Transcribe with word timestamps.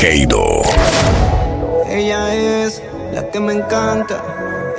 Keido. 0.00 0.62
Ella 1.86 2.34
es 2.34 2.80
la 3.12 3.28
que 3.30 3.38
me 3.38 3.52
encanta. 3.52 4.16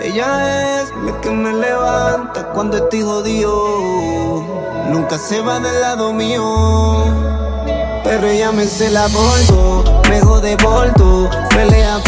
Ella 0.01 0.81
es 0.81 0.89
la 1.05 1.21
que 1.21 1.29
me 1.29 1.53
levanta 1.53 2.47
cuando 2.47 2.77
estoy 2.77 3.03
jodido. 3.03 4.43
Nunca 4.89 5.19
se 5.19 5.39
va 5.41 5.59
del 5.59 5.79
lado 5.79 6.11
mío. 6.11 7.05
Pero 8.03 8.27
ella 8.27 8.51
me 8.51 8.65
se 8.65 8.89
la 8.89 9.05
volto, 9.09 10.01
me 10.09 10.19
jode 10.21 10.55
volto, 10.55 11.29
pelea 11.51 11.99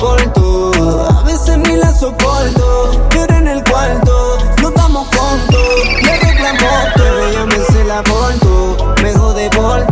por 0.00 0.32
todo. 0.32 1.08
A 1.08 1.22
veces 1.22 1.58
ni 1.58 1.76
la 1.76 1.94
soporto, 1.94 2.90
pero 3.10 3.36
en 3.36 3.46
el 3.46 3.62
cuarto 3.62 4.38
no 4.60 4.70
damos 4.72 5.06
conto, 5.08 5.58
le 6.02 6.18
reclamo 6.18 6.68
Pero 6.96 7.28
ella 7.28 7.46
me 7.46 7.84
la 7.84 8.02
volto, 8.02 8.94
me 9.00 9.12
jode 9.12 9.48
volto, 9.50 9.91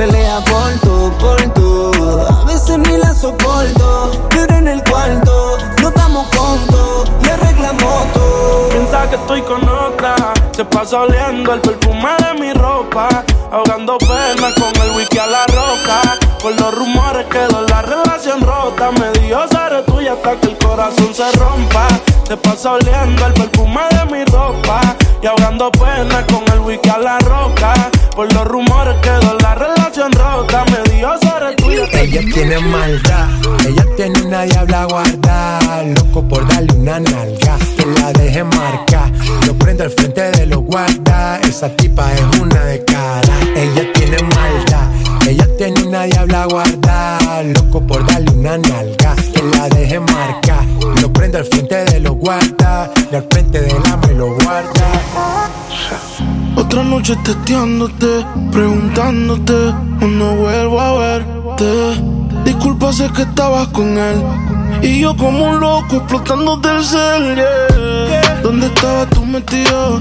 pelea 0.00 0.40
por 0.40 0.72
todo, 0.80 1.10
por 1.18 1.42
todo. 1.52 2.26
A 2.26 2.44
veces 2.46 2.78
ni 2.78 2.96
la 2.96 3.12
soporto, 3.12 4.10
pero 4.30 4.54
en 4.54 4.66
el 4.66 4.82
cuarto 4.84 5.58
no 5.82 5.90
damos 5.90 6.26
conto, 6.28 7.04
le 7.22 7.36
reclamo 7.36 8.06
todo. 8.14 8.68
Piensa 8.70 9.10
que 9.10 9.16
estoy 9.16 9.42
con 9.42 9.68
otra, 9.68 10.14
se 10.60 10.64
pasa 10.66 11.00
oliendo 11.00 11.54
el 11.54 11.60
perfume 11.62 12.10
de 12.18 12.38
mi 12.38 12.52
ropa, 12.52 13.08
ahogando 13.50 13.96
penas 13.96 14.52
con 14.52 14.82
el 14.82 14.90
wiki 14.94 15.16
a 15.16 15.26
la 15.26 15.46
roca. 15.46 16.18
Por 16.42 16.54
los 16.60 16.74
rumores 16.74 17.24
quedó 17.30 17.62
la 17.66 17.80
relación 17.80 18.42
rota, 18.42 18.90
me 18.92 19.10
dijo 19.20 19.40
seré 19.50 19.82
tuya 19.84 20.12
hasta 20.12 20.36
que 20.38 20.48
el 20.48 20.58
corazón 20.58 21.14
se 21.14 21.32
rompa. 21.38 21.88
Se 22.28 22.36
pasa 22.36 22.72
oliendo 22.72 23.26
el 23.26 23.32
perfume 23.32 23.80
de 23.90 24.12
mi 24.12 24.24
ropa 24.26 24.82
y 25.22 25.26
ahogando 25.26 25.70
penas 25.72 26.26
con 26.26 26.44
el 26.52 26.60
wiki 26.60 26.90
a 26.90 26.98
la 26.98 27.18
roca. 27.20 27.72
Por 28.14 28.30
los 28.34 28.46
rumores 28.46 28.96
quedó 29.00 29.38
la 29.40 29.54
relación 29.54 30.12
rota, 30.12 30.64
me 30.66 30.92
dijo 30.92 31.10
seré 31.22 31.56
tuya. 31.56 31.86
Ella 31.92 32.20
tiene 32.34 32.58
maldad, 32.58 33.28
ella 33.66 33.84
tiene 33.96 34.22
una 34.26 34.42
diabla 34.42 34.84
guarda, 34.84 35.82
loco 35.96 36.22
por 36.28 36.46
darle 36.46 36.74
una 36.74 37.00
nalga, 37.00 37.56
que 37.78 37.86
la 37.98 38.12
deje 38.12 38.44
marca, 38.44 39.10
lo 39.50 39.58
prendo 39.58 39.82
al 39.82 39.90
frente 39.90 40.30
de 40.30 40.46
los 40.46 40.60
guardas, 40.60 41.40
esa 41.44 41.68
tipa 41.74 42.12
es 42.12 42.38
una 42.38 42.64
de 42.66 42.84
cara, 42.84 43.34
ella 43.56 43.92
tiene 43.94 44.16
maldad, 44.36 44.88
ella 45.26 45.44
tiene 45.58 45.82
una 45.82 46.04
diabla 46.04 46.46
guarda, 46.46 47.42
loco 47.42 47.84
por 47.84 48.06
darle 48.06 48.30
una 48.30 48.58
nalga, 48.58 49.16
que 49.16 49.42
la 49.42 49.68
deje 49.70 49.98
marca, 49.98 50.64
lo 51.00 51.12
prendo 51.12 51.38
al 51.38 51.44
frente 51.46 51.84
de 51.84 51.98
los 51.98 52.14
guardas, 52.14 52.90
y 53.10 53.16
al 53.16 53.26
frente 53.28 53.60
de 53.60 53.74
la 53.80 53.96
me 53.96 54.14
lo 54.14 54.34
guarda. 54.34 55.50
Otra 56.54 56.84
noche 56.84 57.16
testeándote, 57.24 58.24
preguntándote, 58.52 59.74
no 60.00 60.36
vuelvo 60.36 60.80
a 60.80 60.92
verte. 60.92 62.00
Disculpa, 62.44 62.92
sé 62.92 63.10
que 63.10 63.22
estabas 63.22 63.66
con 63.68 63.98
él. 63.98 64.22
Y 64.80 65.00
yo 65.00 65.16
como 65.16 65.50
un 65.50 65.58
loco 65.60 65.96
explotándote 65.96 66.68
el 66.68 66.84
cel. 66.84 67.99
¿Dónde 68.42 68.66
estabas 68.66 69.10
tú 69.10 69.24
metido? 69.24 70.00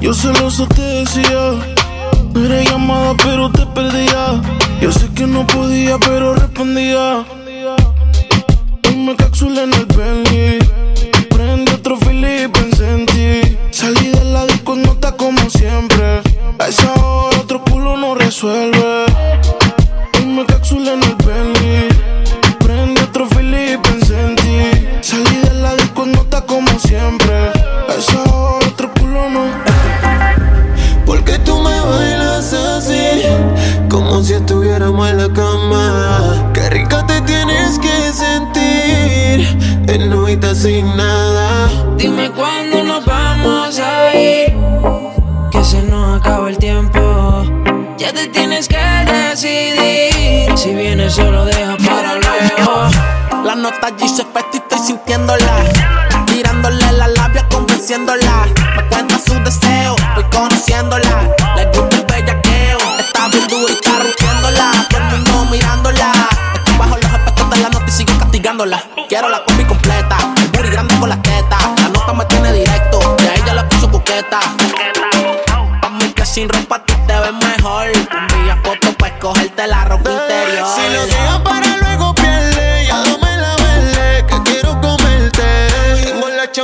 Yo 0.00 0.12
celoso 0.12 0.66
te 0.66 0.82
decía. 0.82 1.52
No 2.32 2.44
era 2.44 2.62
llamada, 2.62 3.14
pero 3.22 3.50
te 3.50 3.64
perdía. 3.66 4.42
Yo 4.80 4.90
sé 4.92 5.08
que 5.14 5.26
no 5.26 5.46
podía, 5.46 5.98
pero 5.98 6.34
respondía. 6.34 7.24
Y 8.90 8.96
me 8.96 9.14
cápsula 9.16 9.62
en 9.62 9.72
el 9.74 9.86
Bentley. 9.86 10.58
Prende 11.30 11.72
otro 11.72 11.96
fili 11.96 12.44
y 12.44 12.48
pensé 12.48 12.92
en 12.92 13.06
ti. 13.06 13.56
Salí 13.70 14.08
de 14.08 14.24
la 14.24 14.46
disco, 14.46 14.74
no 14.74 14.92
está 14.92 15.12
como 15.12 15.48
siempre. 15.48 16.22
A 16.58 16.68
esa 16.68 16.92
hora 16.94 17.38
otro 17.38 17.62
culo 17.62 17.96
no 17.96 18.14
resuelve. 18.14 19.13
Sintiéndola. 55.04 55.64
Tirándole 56.26 56.92
la 56.92 57.08
labia, 57.08 57.46
convenciéndola. 57.48 58.63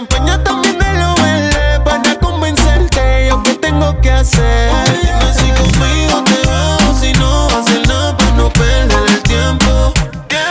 La 0.00 0.06
champaña 0.06 0.43
también 0.43 0.78
de 0.78 0.94
lo 0.94 1.15
verde, 1.16 1.81
para 1.84 2.15
convencerte, 2.21 3.27
yo 3.28 3.43
qué 3.43 3.55
tengo 3.56 4.00
que 4.00 4.11
hacer. 4.11 4.71
Dime 4.87 5.34
si 5.34 5.50
conmigo 5.50 6.25
te 6.25 6.49
vas, 6.49 6.99
si 6.99 7.12
no 7.19 7.47
hacer 7.49 7.87
nada 7.87 8.16
para 8.16 8.33
no 8.33 8.49
perder 8.49 8.99
el 9.09 9.22
tiempo. 9.25 9.93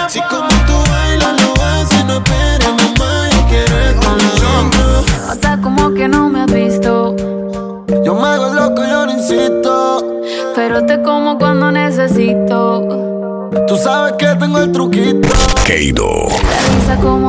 Si 0.08 0.22
como 0.22 0.50
tú 0.68 0.92
bailas 0.92 1.42
lo 1.42 1.54
haces, 1.64 2.06
no 2.06 2.18
esperes 2.18 2.70
mamá, 2.78 3.30
yo 3.32 3.48
quiero 3.48 3.80
estar 3.80 4.18
adentro. 4.20 5.32
O 5.32 5.36
sea, 5.42 5.59
como 5.59 5.94
que 5.96 6.08
no 6.08 6.30
me 6.30 6.42
has 6.42 6.54
visto. 6.54 7.16
Yo 8.06 8.14
me 8.14 8.28
hago 8.28 8.54
loco, 8.54 8.84
yo 8.86 9.08
no 9.08 9.12
insisto. 9.12 10.22
Pero 10.54 10.86
te 10.86 11.02
como 11.02 11.40
cuando 11.40 11.72
necesito. 11.72 12.88
Tú 13.68 13.78
sabes 13.78 14.14
que 14.14 14.28
tengo 14.36 14.59
el 14.59 14.72
truquito. 14.72 15.28
Keido. 15.66 16.28
Cómo 17.02 17.28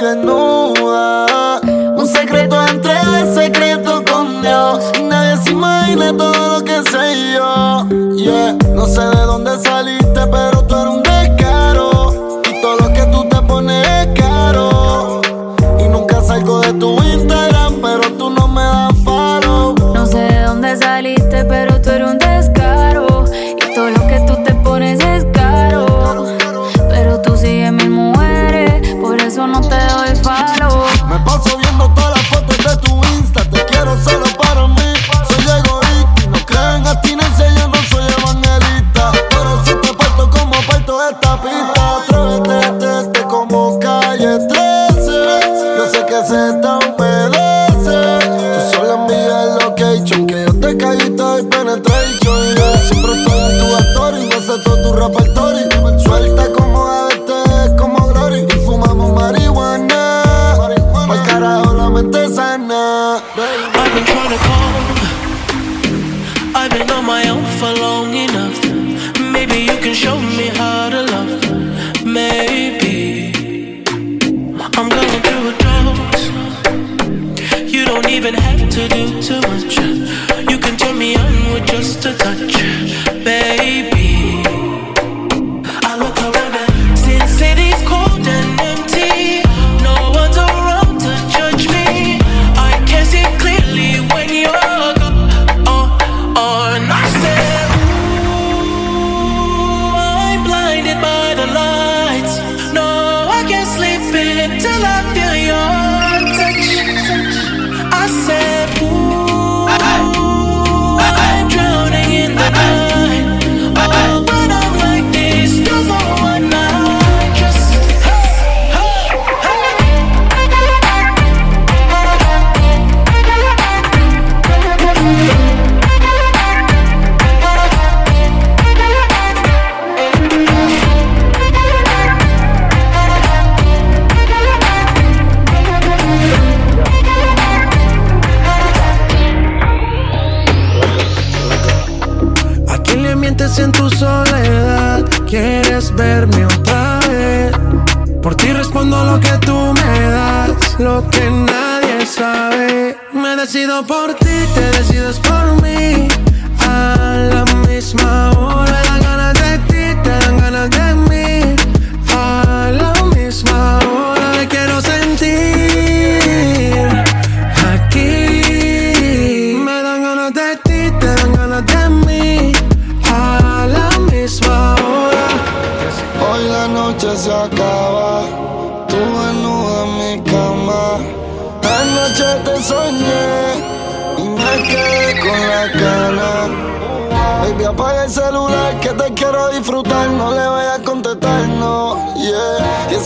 Desnuda. 0.00 1.60
Un 1.96 2.06
secreto 2.06 2.56
entre 2.66 2.92
el 2.92 3.34
secreto 3.34 4.02
con 4.10 4.42
Dios. 4.42 4.84
Y 4.98 5.02
nadie 5.02 5.36
se 5.42 5.50
imagina 5.50 6.16
todo 6.16 6.58
lo 6.58 6.64
que 6.64 6.82
sé 6.90 7.34
yo. 7.34 7.86
Yeah. 8.16 8.56
No 8.74 8.86
sé 8.86 9.00
de 9.00 9.22
dónde 9.26 9.58
saliste, 9.58 10.26
pero 10.30 10.59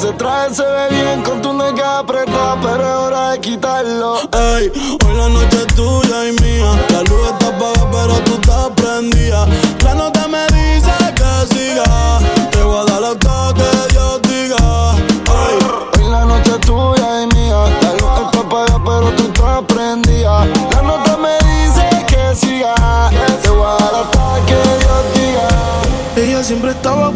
Ese 0.04 0.12
traje 0.12 0.54
se 0.54 0.62
ve 0.62 0.88
bien 0.90 1.22
con 1.22 1.40
tu 1.40 1.50
nalga 1.54 2.00
apretada, 2.00 2.60
pero 2.60 2.82
es 2.82 2.94
hora 2.94 3.30
de 3.30 3.40
quitarlo. 3.40 4.18
Ey, 4.32 4.70
hoy 5.02 5.16
la 5.16 5.30
noche 5.30 5.56
es 5.66 5.74
tuya 5.74 6.28
y 6.28 6.32
mía. 6.42 6.78
La 6.90 7.00
luz 7.04 7.26
está 7.32 7.48
apagada, 7.48 7.90
pero 7.90 8.14
tú 8.24 8.38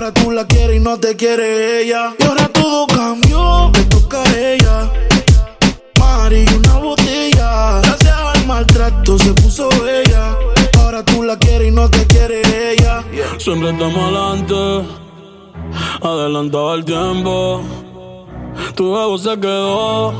Ahora 0.00 0.14
tú 0.14 0.30
la 0.30 0.46
quieres 0.46 0.78
y 0.78 0.80
no 0.80 0.98
te 0.98 1.14
quiere 1.14 1.82
ella. 1.82 2.14
Y 2.18 2.24
ahora 2.24 2.48
todo 2.48 2.86
cambió. 2.86 3.70
Te 3.70 3.84
toca 3.84 4.22
a 4.22 4.38
ella 4.38 4.90
y 6.32 6.54
una 6.54 6.78
botella. 6.78 7.80
Gracias 7.82 8.16
al 8.16 8.46
maltrato 8.46 9.18
se 9.18 9.34
puso 9.34 9.68
bella. 9.84 10.38
Ahora 10.78 11.04
tú 11.04 11.22
la 11.22 11.38
quieres 11.38 11.68
y 11.68 11.70
no 11.70 11.90
te 11.90 12.06
quiere 12.06 12.40
ella. 12.72 13.04
Siempre 13.36 13.72
estamos 13.72 13.98
adelante, 13.98 14.88
adelantado 16.00 16.74
el 16.76 16.84
tiempo. 16.86 17.62
Tu 18.74 18.96
ego 18.96 19.18
se 19.18 19.38
quedó. 19.38 20.14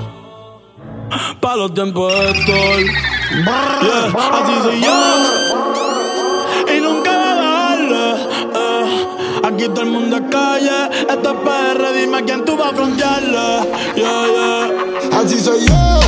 Pa' 1.41 1.57
los 1.57 1.73
tiempos 1.73 2.13
estoy. 2.13 2.85
Yeah, 2.85 4.13
así 4.13 4.63
soy 4.63 4.81
yo. 4.83 5.40
Aquí 9.61 9.69
todo 9.69 9.83
el 9.83 9.91
mundo 9.91 10.17
es 10.17 10.23
calle. 10.31 10.89
Esto 11.07 11.33
es 11.33 11.37
PR, 11.45 11.93
dime 11.95 12.17
a 12.17 12.23
quién 12.23 12.47
tú 12.47 12.57
vas 12.57 12.73
a 12.73 12.75
frontearle. 12.75 13.69
Yeah, 13.95 14.27
yeah. 14.27 15.19
Así 15.21 15.39
soy 15.39 15.67
yo. 15.67 16.00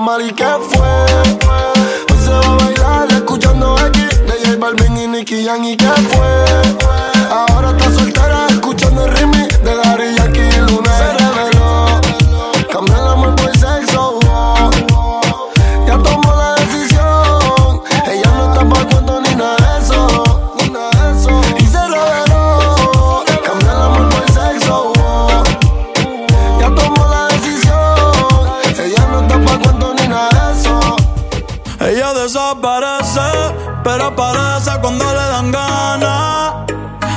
Y 0.00 0.32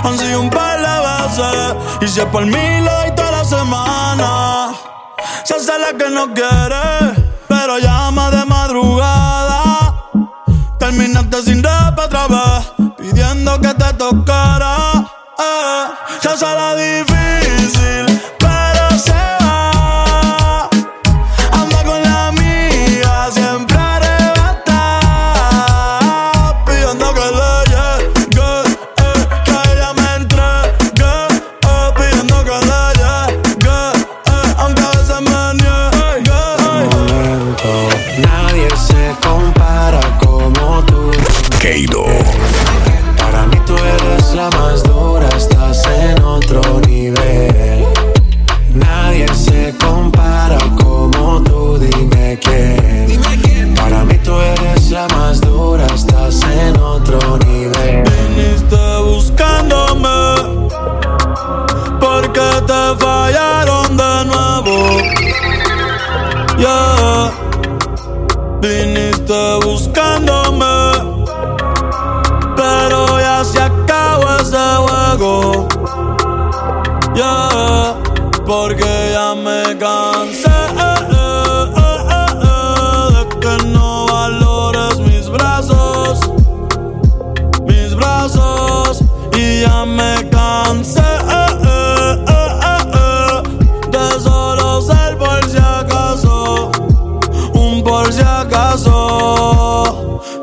han 0.08 0.36
un 0.38 0.50
par 0.50 0.78
de 0.80 0.96
veces. 1.08 1.76
Y 2.02 2.08
si 2.08 2.20
es 2.20 2.26
por 2.28 2.46
mí, 2.46 2.82
lo 2.82 3.16
toda 3.16 3.32
la 3.32 3.44
semana. 3.44 4.74
Se 5.44 5.56
hace 5.56 5.80
la 5.80 5.98
que 5.98 6.10
no 6.10 6.34
quiere, 6.34 7.28
pero 7.48 7.80
llama 7.80 8.30
de 8.32 8.46
madrugada. 8.46 9.94
Terminaste 10.80 11.42
sin 11.44 11.64
rap 11.64 11.98
otra 11.98 12.28
vez, 12.28 12.94
pidiendo 12.98 13.60
que 13.60 13.74
te 13.74 13.94
tocara. 13.94 14.76
Eh, 15.40 15.86
se 16.22 16.30
hace 16.30 16.46
la 16.46 16.76
difícil 16.76 17.85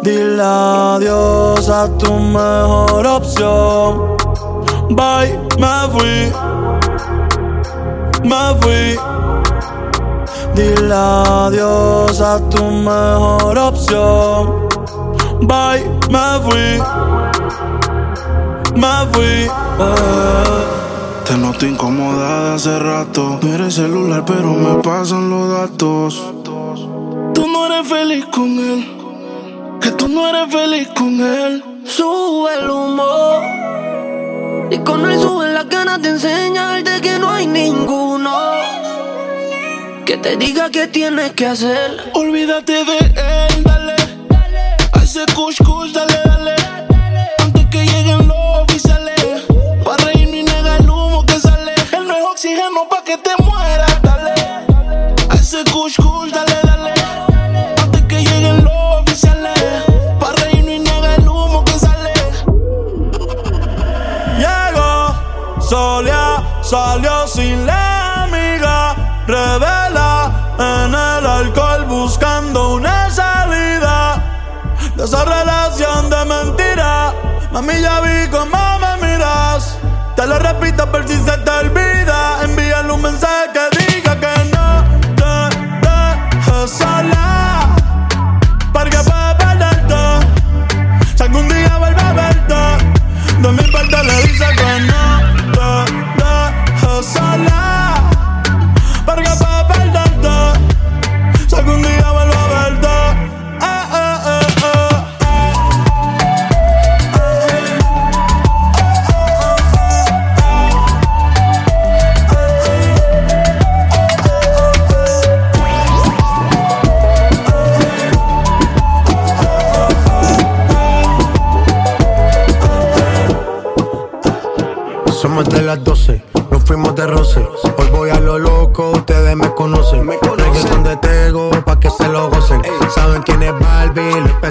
Dile 0.03 0.43
adiós 0.43 1.69
a 1.69 1.87
tu 1.97 2.13
mejor 2.13 3.07
opción. 3.07 4.17
Bye, 4.91 5.39
me 5.61 5.75
fui, 5.93 6.33
me 8.25 8.55
fui. 8.61 8.99
Dile 10.57 10.93
adiós 10.93 12.21
a 12.21 12.41
tu 12.51 12.65
mejor 12.65 13.57
opción. 13.57 14.67
Bye, 15.43 15.89
me 16.11 16.41
fui, 16.43 16.83
me 18.75 19.07
fui. 19.13 19.51
Te 21.25 21.39
noto 21.39 21.65
incómoda 21.65 22.55
hace 22.55 22.77
rato. 22.77 23.39
No 23.41 23.55
eres 23.55 23.75
celular, 23.75 24.25
pero 24.27 24.53
me 24.53 24.83
pasan 24.83 25.31
los 25.31 25.49
datos. 25.49 26.21
Tú 27.35 27.47
no 27.47 27.67
eres 27.67 27.89
feliz 27.89 28.27
con 28.33 28.49
él. 28.59 29.02
Que 29.83 29.91
tú 29.91 30.07
no 30.07 30.29
eres 30.29 30.53
feliz 30.53 30.89
con 30.97 31.21
él. 31.21 31.63
Sube 31.85 32.55
el 32.61 32.71
humo. 32.71 33.41
Y 34.71 34.79
con 34.79 35.05
él 35.11 35.19
sube 35.21 35.53
la 35.53 35.65
ganas 35.65 36.01
de 36.01 36.11
enseñarte 36.11 37.01
que 37.01 37.19
no 37.19 37.29
hay 37.29 37.47
ninguno. 37.49 38.31
Que 40.07 40.17
te 40.19 40.37
diga 40.37 40.71
qué 40.71 40.87
tienes 40.87 41.33
que 41.33 41.47
hacer. 41.47 42.11
Olvídate 42.15 42.85
de 42.85 42.99
él, 42.99 43.65
dale. 43.65 43.97
A 44.93 45.03
ese 45.03 45.27
kush 45.35 45.59
kush, 45.59 45.91
dale, 45.93 46.19
dale. 46.25 46.55
Antes 47.39 47.67
que 47.67 47.85
lleguen 47.85 48.29
los 48.29 48.59
oficiales. 48.63 49.43
Pa' 49.85 49.97
reírme 49.97 50.39
y 50.39 50.43
negar 50.45 50.81
el 50.81 50.89
humo 50.89 51.27
que 51.27 51.41
sale. 51.41 51.75
Él 51.93 52.07
no 52.07 52.17
es 52.17 52.25
oxígeno 52.31 52.89
pa' 52.89 53.03
que 53.03 53.17
te 53.19 53.31
mueras, 53.43 54.01
dale. 54.03 54.33
A 55.29 55.35
ese 55.35 55.65
kush 55.73 55.97
kush, 55.97 56.31
dale, 56.31 56.52
salió 66.73 67.27
sin 67.29 67.67
la 67.67 68.23
amiga. 68.25 68.95
Revela 69.27 70.33
en 70.59 70.95
el 70.95 71.27
alcohol 71.27 71.85
buscando 71.85 72.77
una 72.77 73.11
salida 73.11 74.23
de 74.97 75.05
esa 75.05 75.23
relación 75.23 76.09
de 76.09 76.25
mentira. 76.25 77.13
Mami, 77.53 77.79
ya 77.79 78.01
vi 78.01 78.31
cómo 78.31 78.63
me 78.83 79.07
miras. 79.07 79.77
Te 80.17 80.27
lo 80.27 80.39
repito 80.39 80.91
por 80.91 81.07
si 81.07 81.17
se 81.17 81.37
te 81.45 81.51
olvida. 81.51 82.43
Envíale 82.45 82.91
un 82.91 83.03
mensaje 83.03 83.72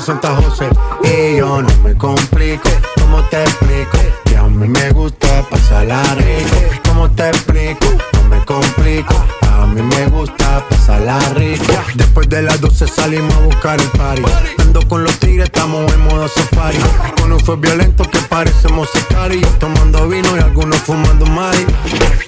Presenta 0.04 0.36
José. 0.36 0.68
Y 1.04 1.38
yo 1.38 1.62
no 1.62 1.70
me 1.84 1.96
complico, 1.96 2.70
¿cómo 3.00 3.22
te 3.26 3.40
explico? 3.44 4.00
Que 4.26 4.36
a 4.36 4.46
mí 4.46 4.68
me 4.68 4.90
gusta 4.90 5.44
pasarla 5.48 6.02
rico. 6.16 6.56
¿Cómo 6.88 7.12
te 7.12 7.30
explico? 7.30 7.86
No 8.14 8.24
me 8.24 8.44
complico. 8.44 9.14
A 9.48 9.68
mí 9.68 9.80
me 9.80 10.08
gusta 10.08 10.66
pasarla 10.68 11.20
rico. 11.36 11.74
Después 11.94 12.28
de 12.30 12.42
las 12.42 12.60
12 12.60 12.88
salimos 12.88 13.32
a 13.36 13.40
buscar 13.42 13.80
el 13.80 13.90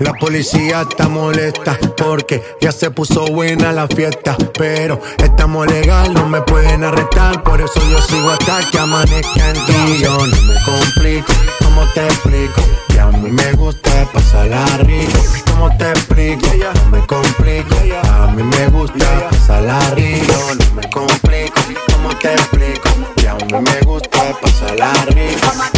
La 0.03 0.11
policía 0.15 0.81
está 0.81 1.07
molesta 1.07 1.79
porque 1.95 2.43
ya 2.59 2.73
se 2.73 2.91
puso 2.91 3.25
buena 3.27 3.71
la 3.71 3.87
fiesta. 3.87 4.35
Pero 4.57 4.99
estamos 5.17 5.65
legal, 5.67 6.13
no 6.13 6.27
me 6.27 6.41
pueden 6.41 6.83
arrestar. 6.83 7.41
Por 7.41 7.61
eso 7.61 7.79
yo 7.89 8.01
sigo 8.01 8.29
hasta 8.29 8.69
que 8.69 8.79
amanezca 8.79 9.49
en 9.49 9.65
ti. 9.65 10.01
Yo 10.01 10.17
no 10.17 10.41
me 10.41 10.55
complico, 10.65 11.31
¿cómo 11.63 11.85
te 11.93 12.05
explico? 12.05 12.61
Que 12.89 12.99
a 12.99 13.07
mí 13.07 13.31
me 13.31 13.53
gusta 13.53 14.05
pasarla 14.11 14.65
rico. 14.79 15.23
¿Cómo 15.49 15.69
te 15.77 15.89
explico? 15.91 16.47
No 16.83 16.89
me 16.89 17.07
complico. 17.07 17.75
A 18.11 18.27
mí 18.27 18.43
me 18.43 18.67
gusta 18.67 19.29
pasarla 19.29 19.79
rico. 19.91 20.33
No 20.59 20.75
me 20.75 20.89
complico. 20.89 21.61
¿Cómo 21.93 22.09
te 22.17 22.33
explico? 22.33 22.89
Que 23.15 23.29
a 23.29 23.35
mí 23.35 23.53
me 23.53 23.79
gusta 23.85 24.37
pasarla 24.41 24.91
rico. 25.07 25.72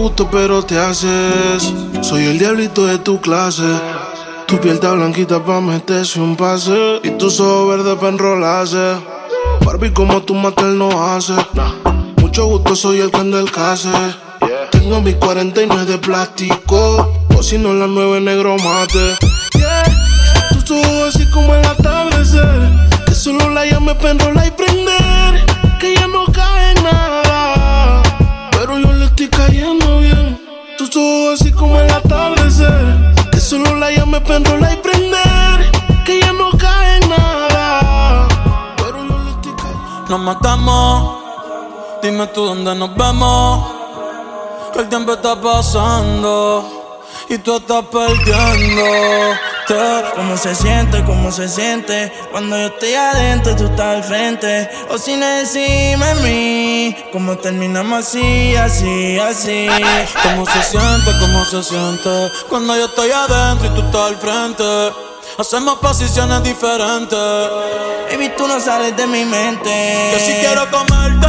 Gusto 0.00 0.30
pero 0.30 0.62
te 0.62 0.78
haces. 0.78 1.74
Soy 2.00 2.24
el 2.24 2.38
diablito 2.38 2.86
de 2.86 2.98
tu 2.98 3.20
clase. 3.20 3.68
Tu 4.46 4.58
piel 4.58 4.74
está 4.74 4.92
blanquita 4.92 5.44
pa' 5.44 5.60
meterse 5.60 6.20
un 6.20 6.36
pase. 6.36 7.00
Y 7.04 7.10
tus 7.10 7.38
ojos 7.38 7.68
verdes 7.68 7.98
pa' 7.98 8.08
enrolarse. 8.08 8.96
Barbie, 9.64 9.92
como 9.92 10.22
tu 10.22 10.34
matel 10.34 10.78
no 10.78 10.88
hace. 10.88 11.34
Mucho 12.16 12.46
gusto, 12.46 12.74
soy 12.74 13.00
el 13.00 13.10
que 13.10 13.22
del 13.24 13.50
case. 13.50 13.90
Tengo 14.70 15.02
mis 15.02 15.16
49 15.16 15.84
de 15.84 15.98
plástico. 15.98 17.26
O 17.36 17.42
si 17.42 17.58
no, 17.58 17.74
la 17.74 17.86
nueve 17.86 18.20
negro 18.20 18.56
mate. 18.56 19.16
Yeah. 19.54 19.84
Tus 20.64 20.70
ojos 20.70 21.14
así 21.14 21.30
como 21.30 21.54
el 21.54 21.64
atardecer. 21.64 22.60
Que 23.04 23.14
solo 23.14 23.50
la 23.50 23.66
llame 23.66 23.94
pa' 23.94 24.10
enrolar 24.10 24.46
y 24.46 24.50
prender. 24.50 25.46
Que 25.78 25.94
ya 25.94 26.06
no 26.06 26.24
cae 26.32 26.74
nada. 26.82 27.29
Cayendo 29.40 29.98
bien. 29.98 30.38
Tus 30.76 30.94
ojos 30.96 31.40
así 31.40 31.52
como 31.52 31.78
el 31.78 31.90
atardecer. 31.90 33.14
Que 33.32 33.40
solo 33.40 33.76
la 33.76 33.90
llame 33.90 34.20
pa' 34.20 34.36
enrolar 34.36 34.72
y 34.72 34.76
prender. 34.76 35.58
Que 36.04 36.20
ya 36.20 36.32
no 36.32 36.50
cae 36.58 37.00
nada. 37.08 38.28
Pero 38.76 38.98
yo 39.08 39.16
le 39.26 40.10
Nos 40.10 40.20
matamos, 40.20 41.18
dime 42.02 42.26
tú 42.28 42.44
dónde 42.44 42.74
nos 42.74 42.94
vemos. 42.94 43.66
El 44.76 44.88
tiempo 44.88 45.12
está 45.12 45.40
pasando 45.40 46.79
y 47.30 47.38
tú 47.38 47.56
estás 47.56 47.84
perdiendo. 47.84 48.84
¿Cómo 50.16 50.36
se 50.36 50.52
siente? 50.52 51.04
¿Cómo 51.04 51.30
se 51.30 51.48
siente? 51.48 52.12
Cuando 52.32 52.58
yo 52.58 52.66
estoy 52.66 52.92
adentro, 52.92 53.54
tú 53.54 53.66
estás 53.66 53.96
al 53.96 54.02
frente. 54.02 54.68
O 54.90 54.98
si 54.98 55.16
no 55.16 55.24
decime 55.26 56.04
a 56.04 56.14
mí, 56.16 56.96
¿cómo 57.12 57.38
terminamos 57.38 58.06
así, 58.06 58.56
así, 58.56 59.16
así? 59.20 59.68
¿Cómo 60.24 60.44
se 60.44 60.62
siente? 60.64 61.10
¿Cómo 61.20 61.44
se 61.44 61.62
siente? 61.62 62.32
Cuando 62.48 62.76
yo 62.76 62.86
estoy 62.86 63.12
adentro 63.12 63.68
y 63.68 63.74
tú 63.76 63.86
estás 63.86 64.08
al 64.08 64.16
frente. 64.16 64.64
Hacemos 65.38 65.78
posiciones 65.78 66.42
diferentes. 66.42 67.18
Baby, 68.10 68.32
tú 68.36 68.48
no 68.48 68.58
sales 68.58 68.96
de 68.96 69.06
mi 69.06 69.24
mente. 69.24 70.10
Yo 70.12 70.18
sí 70.18 70.32
quiero 70.40 70.68
comerte, 70.68 71.28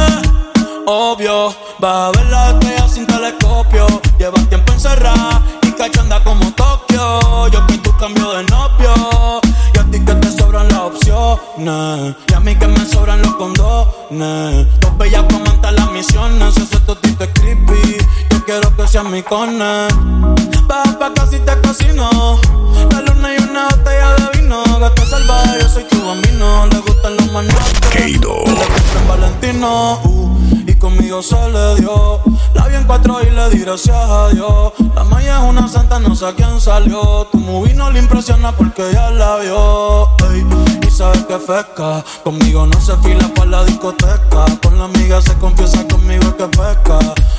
obvio. 0.84 1.54
Vas 1.78 2.08
a 2.08 2.18
ver 2.18 2.26
las 2.26 2.54
estrellas 2.54 2.92
sin 2.92 3.06
telescopio. 3.06 3.86
Llevas 4.18 4.48
tiempo 4.48 4.72
encerrada 4.72 5.40
y 5.62 5.71
cachanda 5.82 6.22
como 6.22 6.52
Tokio. 6.52 7.48
Yo 7.48 7.66
que 7.66 7.78
tú 7.78 7.90
cambio 7.98 8.32
de 8.34 8.44
novio. 8.44 9.40
Y 9.74 9.78
a 9.78 9.84
ti 9.90 9.98
que 10.04 10.14
te 10.14 10.30
sobran 10.30 10.68
las 10.68 10.78
opciones. 10.78 12.16
Y 12.28 12.34
a 12.34 12.40
mí 12.40 12.54
que 12.54 12.68
me 12.68 12.84
sobran 12.86 13.20
los 13.22 13.34
condones. 13.34 14.66
Dos 14.80 14.96
bellas 14.96 15.24
comentan 15.24 15.74
las 15.74 15.90
misiones. 15.90 16.56
Ese 16.56 16.78
totito 16.80 17.24
es 17.24 17.30
creepy. 17.34 17.98
Yo 18.30 18.44
quiero 18.44 18.76
que 18.76 18.86
seas 18.86 19.04
mi 19.04 19.22
cone. 19.22 19.88
Baja 20.68 20.98
pa' 20.98 21.12
casi 21.14 21.38
te 21.40 21.60
cocino. 21.60 22.08
Gracias 33.64 33.96
a 33.96 34.28
Dios. 34.30 34.72
La 34.94 35.04
maya 35.04 35.38
es 35.38 35.48
una 35.48 35.68
santa, 35.68 35.98
no 35.98 36.14
sé 36.14 36.26
a 36.26 36.34
quién 36.34 36.60
salió. 36.60 37.26
Tu 37.30 37.38
movie 37.38 37.74
no 37.74 37.90
le 37.90 38.00
impresiona 38.00 38.52
porque 38.52 38.82
ya 38.92 39.10
la 39.10 39.36
vio. 39.38 40.08
y 40.86 40.90
sabes 40.90 41.24
que 41.26 41.36
pesca. 41.36 42.04
Conmigo 42.24 42.66
no 42.66 42.80
se 42.80 42.96
fila 42.98 43.28
para 43.34 43.50
la 43.50 43.64
discoteca. 43.64 44.44
Con 44.62 44.78
la 44.78 44.84
amiga 44.86 45.20
se 45.22 45.34
confiesa 45.34 45.86
conmigo 45.88 46.36
que 46.36 46.46
pesca. 46.48 46.98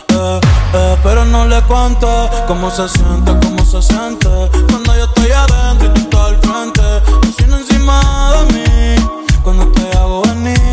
Eh, 0.09 0.39
eh, 0.73 0.97
pero 1.03 1.25
no 1.25 1.45
le 1.45 1.61
cuento 1.63 2.29
cómo 2.47 2.71
se 2.71 2.87
siente, 2.87 3.31
cómo 3.43 3.65
se 3.65 3.81
siente. 3.81 4.29
Cuando 4.69 4.95
yo 4.95 5.05
estoy 5.05 5.31
adentro 5.31 5.87
y 5.87 5.93
tú 5.93 6.01
estás 6.01 6.21
al 6.21 6.37
frente. 6.37 7.53
Encima 7.53 8.31
de 8.33 8.53
mí. 8.53 8.95
Cuando 9.43 9.67
te 9.67 9.97
hago 9.97 10.21
venir, 10.21 10.72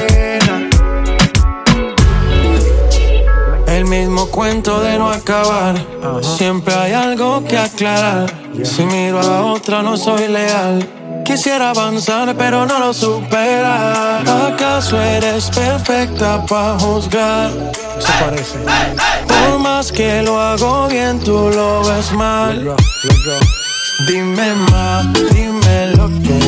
El 3.81 3.87
mismo 3.87 4.27
cuento 4.27 4.79
de 4.79 4.99
no 4.99 5.09
acabar. 5.09 5.73
Siempre 6.21 6.71
hay 6.75 6.93
algo 6.93 7.43
que 7.43 7.57
aclarar. 7.57 8.31
Si 8.63 8.85
miro 8.85 9.19
a 9.19 9.41
otra, 9.41 9.81
no 9.81 9.97
soy 9.97 10.27
leal. 10.27 10.87
Quisiera 11.25 11.71
avanzar, 11.71 12.35
pero 12.37 12.67
no 12.67 12.77
lo 12.77 12.93
superar. 12.93 14.21
¿Acaso 14.53 15.01
eres 15.01 15.49
perfecta 15.49 16.45
para 16.45 16.77
juzgar? 16.77 17.49
Se 17.97 18.11
parece. 18.23 18.59
Por 19.27 19.57
más 19.57 19.91
que 19.91 20.21
lo 20.21 20.39
hago 20.39 20.87
bien, 20.87 21.19
tú 21.19 21.49
lo 21.51 21.83
ves 21.83 22.11
mal. 22.13 22.75
Dime 24.07 24.53
más, 24.69 25.07
dime 25.33 25.87
lo 25.95 26.07
que. 26.21 26.39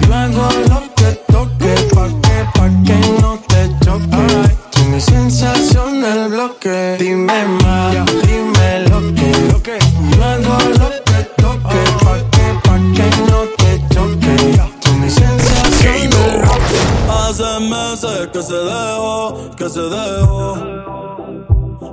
Yo 0.00 0.14
hago 0.14 0.48
lo 0.70 0.82
que 0.94 1.12
toque, 1.30 1.74
pa' 1.94 2.08
que, 2.22 2.58
pa' 2.58 2.70
que 2.86 3.20
no 3.20 3.38
te 3.48 3.68
choque 3.84 4.63
mi 4.94 5.00
sensación 5.00 6.00
del 6.00 6.28
bloque. 6.28 6.96
Dime 7.00 7.44
más, 7.62 7.96
dime 8.22 8.88
lo 8.88 9.00
que. 9.12 9.28
Lo 9.50 9.60
que. 9.60 9.78
Yo 10.10 10.24
hago 10.24 10.56
lo 10.80 10.88
que 11.08 11.20
toque. 11.42 11.80
Pa' 12.04 12.20
que, 12.34 12.46
pa' 12.64 12.78
que 12.96 13.06
no 13.28 13.40
te 13.58 13.70
choque. 13.92 14.34
Tú 14.82 14.90
mi 14.92 15.10
sensación 15.10 16.10
del 16.10 16.42
bloque. 16.42 16.80
Hace 17.08 17.60
meses 17.68 18.28
que 18.32 18.42
se 18.42 18.54
dejó, 18.54 19.50
que 19.56 19.68
se 19.68 19.80
dejó. 19.80 20.54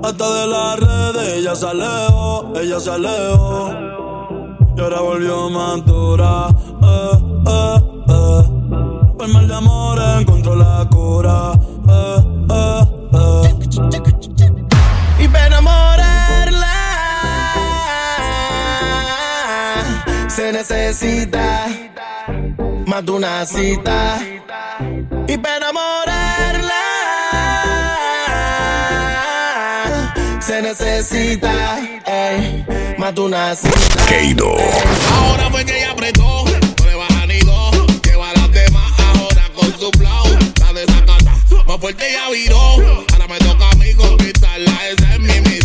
Hasta 0.03 0.33
de 0.39 0.47
las 0.47 0.79
redes 0.79 1.33
ella 1.37 1.55
se 1.55 1.67
alejó, 1.67 2.53
ella 2.55 2.79
se 2.79 2.91
alejó. 2.91 3.69
Y 4.77 4.79
ahora 4.79 5.01
volvió 5.01 5.49
más 5.49 5.85
dura, 5.85 6.47
eh, 6.83 7.17
eh, 7.47 7.77
eh. 8.09 8.43
Por 9.17 9.27
mal 9.27 9.47
de 9.47 9.55
amor 9.55 9.99
encontró 10.19 10.55
la 10.55 10.87
cura. 10.89 11.53
Y 13.73 15.27
para 15.29 15.47
enamorarla 15.47 16.67
se 20.27 20.51
necesita 20.51 21.67
más 22.85 23.05
de 23.05 23.11
una 23.11 23.45
cita. 23.45 24.19
Y 25.25 25.37
para 25.37 25.57
enamorarla 25.57 26.81
se 30.41 30.61
necesita 30.61 31.79
ey, 32.05 32.65
más 32.97 33.15
de 33.15 33.21
una 33.21 33.55
cita. 33.55 34.05
Keido. 34.05 34.53
Ahora 35.13 35.49
fue 35.49 35.63
que 35.63 35.77
ella 35.77 35.91
apretó, 35.91 36.43
no 36.79 36.85
le 36.85 36.95
baja 36.95 37.25
ni 37.25 37.39
dos. 37.39 38.01
Lleva 38.03 38.31
a 38.31 38.33
las 38.33 38.51
demás 38.51 38.91
ahora 39.15 39.49
con 39.55 39.79
su 39.79 39.89
flow. 39.97 40.37
La 40.59 40.73
desacata, 40.73 41.37
más 41.65 41.79
fuerte 41.79 42.11
ya 42.11 42.29
viró. 42.31 43.10
Me 43.31 43.39
toca 43.39 43.69
a 43.69 43.75
mí 43.75 43.93
conquistarla, 43.93 44.89
esa 44.89 45.13
es 45.13 45.19
mi 45.21 45.39
misión. 45.39 45.60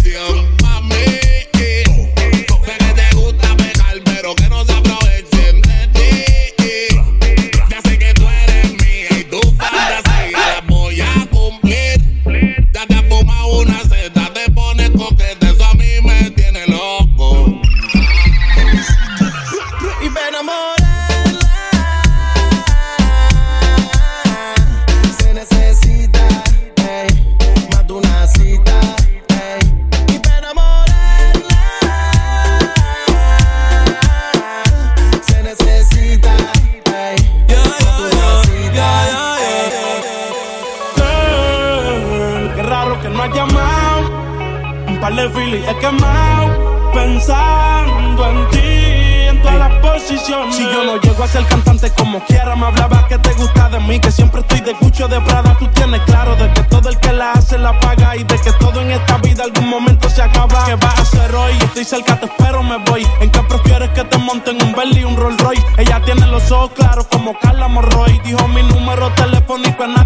He 45.69 45.79
quemado. 45.79 46.93
Pensando 46.93 48.31
en 48.31 48.49
ti, 48.51 49.29
en 49.29 49.43
todas 49.43 49.59
las 49.59 49.73
posiciones. 49.81 50.57
Si 50.57 50.63
yo 50.63 50.85
no 50.85 51.01
llego 51.01 51.25
a 51.25 51.29
ser 51.29 51.45
cantante 51.45 51.91
como 51.91 52.21
quiera, 52.25 52.57
me 52.57 52.67
hablaba 52.67 53.07
que 53.07 53.19
te 53.19 53.33
gusta 53.35 53.69
de 53.69 53.81
mí. 53.81 54.01
Que 54.01 54.11
siempre 54.11 54.41
estoy 54.41 54.61
de 54.61 54.73
cucho 54.75 55.07
de 55.09 55.21
Prada. 55.21 55.57
Tú 55.59 55.67
tienes 55.69 56.01
claro 56.03 56.35
de 56.37 56.51
que 56.53 56.63
todo 56.63 56.89
el 56.89 56.99
que 56.99 57.13
la 57.13 57.33
hace 57.33 57.59
la 57.59 57.79
paga. 57.81 58.17
Y 58.17 58.25
de 58.25 58.39
que 58.41 58.53
todo 58.53 58.81
en 58.81 58.93
esta 58.93 59.19
vida 59.19 59.45
algún 59.45 59.69
momento 59.69 60.09
se 60.09 60.23
acaba. 60.23 60.65
¿Qué 60.65 60.75
vas 60.77 60.99
a 60.99 61.03
hacer 61.03 61.35
hoy? 61.35 61.53
Estoy 61.61 61.85
cerca, 61.85 62.19
te 62.19 62.27
espero, 62.27 62.63
me 62.63 62.79
voy. 62.79 63.07
¿En 63.21 63.31
qué 63.31 63.41
prefieres 63.43 63.91
que 63.91 64.05
te 64.05 64.19
monten 64.19 64.63
un 64.63 64.73
Bentley 64.73 65.03
y 65.03 65.05
un 65.05 65.17
Rolls 65.17 65.39
Royce? 65.43 65.63
Ella 65.77 66.01
tiene 66.05 66.27
los 66.29 66.51
ojos 66.51 66.71
claros 66.75 67.07
como 67.11 67.39
Carla 67.39 67.69
Morroy. 67.69 68.19
Dijo 68.25 68.49
mi 68.49 68.63
número 68.63 69.11
telefónico 69.11 69.85
a 69.85 69.89
nadie 69.89 69.97
le 69.97 70.05
doy. 70.05 70.06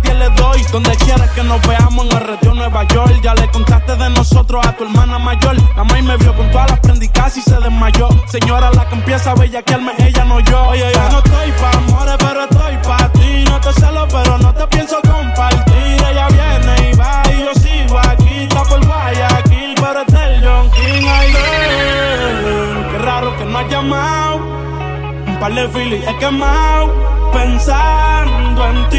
Donde 0.72 0.94
quieras 0.96 1.30
que 1.30 1.42
nos 1.42 1.60
veamos 1.66 2.06
en 2.06 2.16
el 2.16 2.20
retiro 2.24 2.54
Nueva 2.54 2.84
York. 2.84 3.20
Ya 3.22 3.34
le 3.34 3.50
contaste 3.50 3.96
de 3.96 4.10
nosotros 4.10 4.64
a 4.64 4.72
tu 4.76 4.84
hermana 4.84 5.18
mayor. 5.18 5.56
La 5.76 5.82
maíz 5.84 6.04
me 6.04 6.16
vio 6.16 6.34
con 6.34 6.48
todas 6.50 6.70
las 6.70 6.80
prendicas 6.80 7.36
y 7.36 7.42
se 7.42 7.56
desmayó. 7.56 8.08
Señora, 8.26 8.70
la 8.70 8.88
que 8.88 8.94
empieza 8.94 9.32
a 9.32 9.34
bellaquearme, 9.34 9.92
ella 9.98 10.24
no 10.24 10.38
yo. 10.40 10.68
Oye, 10.68 10.92
yo 10.94 11.10
no 11.10 11.18
estoy 11.18 11.52
pa' 11.60 11.76
amores, 11.76 12.16
pero 12.18 12.44
estoy 12.44 12.76
pa' 12.84 13.12
ti. 13.12 13.44
No 13.48 13.60
te 13.60 13.72
celo, 13.72 14.06
pero 14.08 14.38
no 14.38 14.54
te 14.54 14.66
pienso 14.68 15.00
compartir. 15.02 16.04
Ella 16.10 16.28
viene 16.28 16.90
y 16.92 16.96
va 16.96 17.22
y 17.26 17.40
yo 17.40 17.54
sigo 17.54 17.98
aquí. 17.98 18.44
Está 18.44 18.62
por 18.62 18.86
Guayaquil, 18.86 19.74
pero 19.74 20.00
está 20.02 20.28
el 20.28 20.44
John 20.44 20.70
King. 20.70 21.06
Ay, 21.08 21.32
qué 22.92 22.98
raro 22.98 23.36
que 23.36 23.44
no 23.44 23.58
has 23.58 23.68
llamado. 23.68 24.36
Un 25.26 25.38
par 25.40 25.52
de 25.52 25.68
filis 25.68 26.06
he 26.06 26.16
quemado. 26.18 27.10
Pensando 27.32 28.66
en 28.66 28.88
ti, 28.88 28.98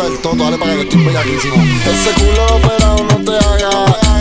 gusta 0.00 0.14
es 0.14 0.22
todo, 0.22 0.36
dale 0.36 0.58
para 0.58 0.74
que 0.74 0.82
estoy 0.82 1.04
bellaquísimo. 1.04 1.56
Ese 1.56 2.12
culo 2.14 2.56
operado 2.56 2.96
no 3.04 3.24
te 3.24 3.36
haga. 3.36 3.70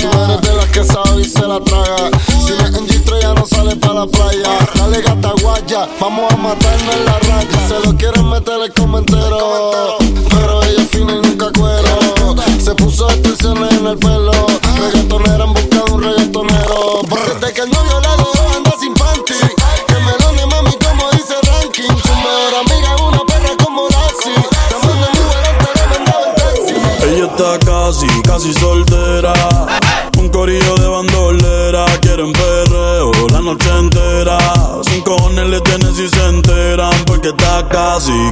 Tú 0.02 0.24
eres 0.24 0.42
de 0.42 0.56
las 0.56 0.65
que 0.68 0.84
sabe 0.84 1.22
y 1.22 1.26
se 1.26 1.42
la 1.42 1.60
traga. 1.62 2.10
Si 2.28 2.54
no 2.54 2.65
es 2.65 2.76
en 2.76 2.88
G3 2.88 3.22
ya 3.22 3.34
no 3.34 3.46
sale 3.46 3.76
para 3.76 3.94
la 3.94 4.08
playa. 4.08 4.60
Dale 4.76 5.02
gata 5.02 5.34
guaya, 5.42 5.88
vamos 6.00 6.32
a 6.32 6.38
matarnos 6.38 6.96
en 6.96 7.06
la 7.06 7.20
raya. 7.20 7.68
Se 7.68 7.88
lo 7.88 7.96
quieren 7.96 8.30
meter 8.30 8.62
el 8.63 8.74
comentero. 8.74 9.98
Pero 10.30 10.63
ella 10.63 10.82
es 10.82 10.89
fina 10.89 11.13
y 11.13 11.28
nunca 11.28 11.52
cuero. 11.58 12.36
Se 12.63 12.76
puso 12.76 13.10
extensiones 13.10 13.72
en 13.74 13.88
el 13.88 13.98
pelo. 13.98 14.32
Reggaetonera 14.78 15.46
en 15.46 15.54
busca 15.54 15.84
de 15.84 15.92
un 15.92 16.04
reggaetonero. 16.04 16.49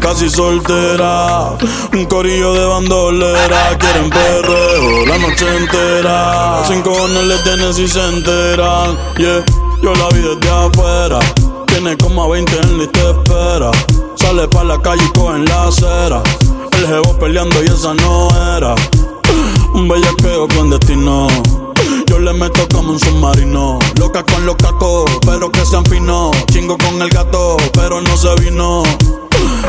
Casi, 0.07 0.29
soltera. 0.29 1.57
Un 1.93 2.05
corillo 2.05 2.53
de 2.53 2.65
bandolera. 2.65 3.77
Quieren 3.77 4.09
perreo 4.09 5.05
la 5.05 5.17
noche 5.17 5.45
entera. 5.57 6.63
Sin 6.65 6.81
cojones 6.81 7.23
le 7.23 7.37
tienen 7.39 7.73
si 7.73 7.87
se 7.87 8.01
enteran. 8.07 8.97
Yeah, 9.17 9.43
yo 9.81 9.93
la 9.93 10.07
vi 10.09 10.21
desde 10.21 10.49
afuera. 10.49 11.19
Tiene 11.67 11.97
como 11.97 12.23
a 12.23 12.27
20 12.29 12.57
en 12.57 12.77
lista 12.79 12.99
de 12.99 13.11
espera. 13.11 13.71
Sale 14.15 14.47
pa' 14.47 14.63
la 14.63 14.81
calle 14.81 15.03
y 15.03 15.17
coge 15.17 15.35
en 15.35 15.45
la 15.45 15.67
acera. 15.67 16.23
El 16.71 16.87
jevo 16.87 17.17
peleando 17.19 17.61
y 17.63 17.65
esa 17.65 17.93
no 17.93 18.27
era. 18.55 18.75
Un 19.73 19.87
bellaqueo 19.87 20.47
con 20.47 20.69
destino. 20.69 21.27
Yo 22.07 22.19
le 22.19 22.33
meto 22.33 22.65
como 22.73 22.93
un 22.93 22.99
submarino. 22.99 23.79
Loca 23.99 24.23
con 24.23 24.45
los 24.45 24.55
cacos, 24.55 25.11
pero 25.25 25.51
que 25.51 25.65
sean 25.65 25.85
finos. 25.85 26.35
Chingo 26.51 26.77
con 26.77 27.01
el 27.01 27.09
gato, 27.09 27.57
pero 27.73 27.99
no 27.99 28.15
se 28.15 28.33
vino. 28.35 28.83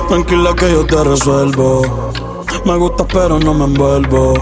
Tranquila 0.09 0.55
que 0.55 0.71
yo 0.73 0.87
te 0.87 1.05
resuelvo. 1.05 2.12
Me 2.64 2.77
gusta, 2.77 3.07
pero 3.07 3.38
no 3.38 3.55
me 3.55 3.64
envuelvo. 3.64 4.35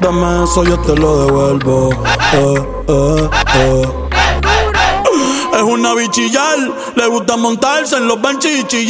Dame 0.00 0.44
eso, 0.44 0.64
yo 0.64 0.78
te 0.80 0.96
lo 0.96 1.26
devuelvo. 1.26 1.90
Eh, 2.32 2.68
eh, 2.88 3.30
eh. 3.54 3.88
Es 5.54 5.62
una 5.62 5.94
bichillar, 5.94 6.58
le 6.96 7.06
gusta 7.08 7.36
montarse 7.36 7.96
en 7.96 8.08
los 8.08 8.20
benches 8.20 8.64
y. 8.72 8.88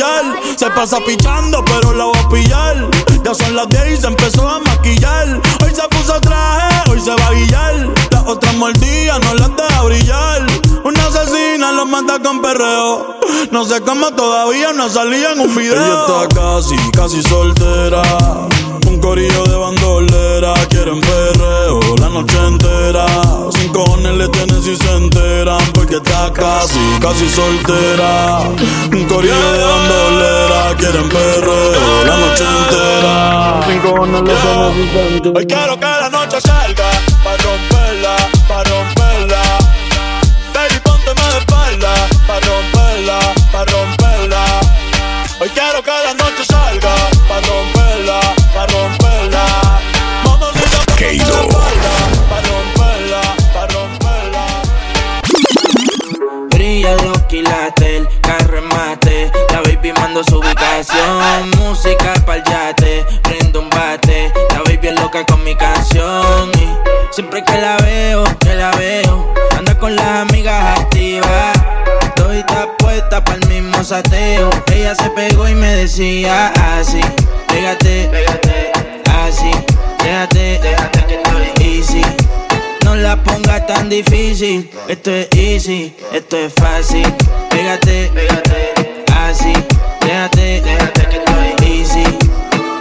Se 0.56 0.70
pasa 0.70 0.98
pichando, 1.04 1.64
pero 1.64 1.92
la 1.92 2.06
va 2.06 2.18
a 2.18 2.28
pillar. 2.28 2.90
Ya 3.24 3.34
son 3.34 3.56
las 3.56 3.68
10 3.68 3.98
y 3.98 4.00
se 4.00 4.06
empezó 4.06 4.48
a 4.48 4.60
maquillar. 4.60 5.40
Hoy 5.62 5.74
se 5.74 5.88
puso 5.88 6.20
traje, 6.20 6.90
hoy 6.90 7.00
se 7.00 7.10
va 7.10 7.26
a 7.26 7.32
guillar. 7.32 8.01
Las 8.22 8.30
otras 8.30 8.54
mordidas 8.54 9.18
no 9.24 9.34
las 9.34 9.50
deja 9.56 9.82
brillar. 9.82 10.46
Una 10.84 11.06
asesina 11.06 11.72
lo 11.72 11.86
mata 11.86 12.20
con 12.22 12.40
perreo. 12.40 13.16
No 13.50 13.64
sé 13.64 13.80
cómo 13.80 14.12
todavía 14.12 14.72
no 14.72 14.88
salía 14.88 15.32
en 15.32 15.40
un 15.40 15.54
video. 15.56 15.74
Ella 15.74 16.06
está 16.06 16.28
casi, 16.40 16.76
casi 16.92 17.20
soltera. 17.20 18.02
Un 18.86 19.00
corillo 19.00 19.42
de 19.44 19.56
bandolera. 19.56 20.54
Quieren 20.68 21.00
perreo 21.00 21.80
la 21.98 22.08
noche 22.10 22.38
entera. 22.46 23.06
Sin 23.50 23.72
cojones 23.72 24.14
le 24.14 24.28
tienes 24.28 24.66
y 24.68 24.76
se 24.76 24.92
enteran 24.92 25.60
porque 25.74 25.96
está 25.96 26.32
casi, 26.32 26.78
casi 27.00 27.28
soltera. 27.28 28.40
Un 28.92 29.04
corillo 29.06 29.52
de 29.52 29.64
bandolera, 29.64 30.76
quieren 30.78 31.08
perreo 31.08 32.04
la 32.06 32.16
noche 32.18 32.44
entera. 32.44 33.60
Sin 33.66 33.80
cojones 33.80 34.22
le 34.22 34.34
tienes 34.34 34.76
y 34.76 34.92
se 34.92 35.08
enteran. 35.08 35.36
Hoy 35.36 35.46
quiero 35.46 35.80
que 35.80 35.86
la 35.86 36.08
noche 36.08 36.40
salga 36.40 36.90
pa' 37.24 37.36
romperla, 37.36 37.71
baby 60.12 60.18
mando 60.18 60.24
su 60.24 60.38
ubicación. 60.38 61.50
Música 61.58 62.14
pa'l 62.26 62.42
yate, 62.44 63.04
prendo 63.22 63.60
un 63.60 63.70
bate. 63.70 64.32
La 64.50 64.62
baby 64.64 64.88
es 64.88 65.00
loca 65.00 65.24
con 65.24 65.42
mi 65.44 65.54
canción. 65.54 66.50
Y 66.54 67.14
siempre 67.14 67.42
que 67.44 67.58
la 67.60 67.76
veo, 67.78 68.24
que 68.40 68.54
la 68.54 68.70
veo, 68.72 69.32
anda 69.58 69.78
con 69.78 69.96
las 69.96 70.30
amigas 70.30 70.80
activas. 70.80 71.52
Todita 72.14 72.68
puesta 72.78 73.24
pa'l 73.24 73.46
mismo 73.48 73.82
sateo. 73.82 74.50
Ella 74.72 74.94
se 74.94 75.10
pegó 75.10 75.48
y 75.48 75.54
me 75.54 75.74
decía 75.76 76.52
así: 76.76 77.00
Pégate, 77.48 78.08
pégate, 78.10 78.72
así, 79.24 79.50
déjate, 80.02 80.58
déjate 80.62 81.06
que 81.06 81.14
estoy 81.14 81.64
easy. 81.64 82.02
No 82.84 82.96
la 82.96 83.16
ponga 83.22 83.64
tan 83.66 83.88
difícil. 83.88 84.70
Esto 84.88 85.10
es 85.10 85.28
easy, 85.32 85.94
esto 86.12 86.36
es 86.36 86.52
fácil. 86.54 87.12
Pégate, 87.50 88.10
pégate, 88.14 89.04
así. 89.14 89.52
Déjate, 90.36 91.08
que 91.08 91.16
estoy 91.16 91.68
easy. 91.68 92.18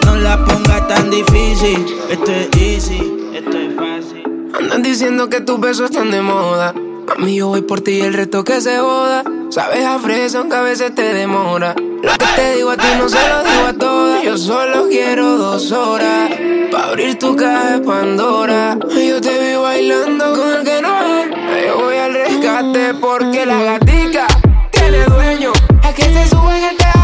No 0.05 0.15
la 0.15 0.43
ponga 0.45 0.87
tan 0.87 1.09
difícil. 1.09 1.85
Esto 2.09 2.31
es 2.31 2.49
easy, 2.57 3.31
esto 3.33 3.57
es 3.57 3.75
fácil. 3.75 4.23
Andan 4.57 4.81
diciendo 4.81 5.29
que 5.29 5.41
tus 5.41 5.59
besos 5.59 5.91
están 5.91 6.11
de 6.11 6.21
moda. 6.21 6.73
Mami, 7.07 7.35
yo 7.35 7.47
voy 7.49 7.61
por 7.61 7.81
ti 7.81 7.91
y 7.91 8.01
el 8.01 8.13
resto 8.13 8.43
que 8.43 8.61
se 8.61 8.77
joda. 8.79 9.23
Sabes 9.49 9.85
a 9.85 9.99
fresa, 9.99 10.39
aunque 10.39 10.55
a 10.55 10.61
veces 10.61 10.95
te 10.95 11.13
demora. 11.13 11.75
Lo 11.75 12.11
que 12.13 12.25
te 12.35 12.55
digo 12.55 12.71
a 12.71 12.77
ti 12.77 12.87
no 12.97 13.09
se 13.09 13.19
lo 13.29 13.43
digo 13.43 13.65
a 13.67 13.73
todas. 13.73 14.23
Yo 14.23 14.37
solo 14.37 14.87
quiero 14.87 15.37
dos 15.37 15.71
horas. 15.71 16.31
Pa' 16.71 16.85
abrir 16.85 17.19
tu 17.19 17.35
caja 17.35 17.77
de 17.77 17.85
Pandora. 17.85 18.77
Yo 18.89 19.19
te 19.19 19.39
vi 19.39 19.55
bailando 19.55 20.33
con 20.33 20.53
el 20.53 20.63
que 20.63 20.81
no 20.81 21.19
es. 21.19 21.65
Yo 21.67 21.77
voy 21.81 21.95
al 21.97 22.13
rescate 22.13 22.93
porque 22.93 23.45
la 23.45 23.61
gatica 23.61 24.25
tiene 24.71 25.03
dueño. 25.05 25.51
Es 25.83 25.93
que 25.95 26.03
se 26.03 26.29
sube 26.29 26.57
en 26.57 26.63
el 26.63 26.77
le 26.77 27.00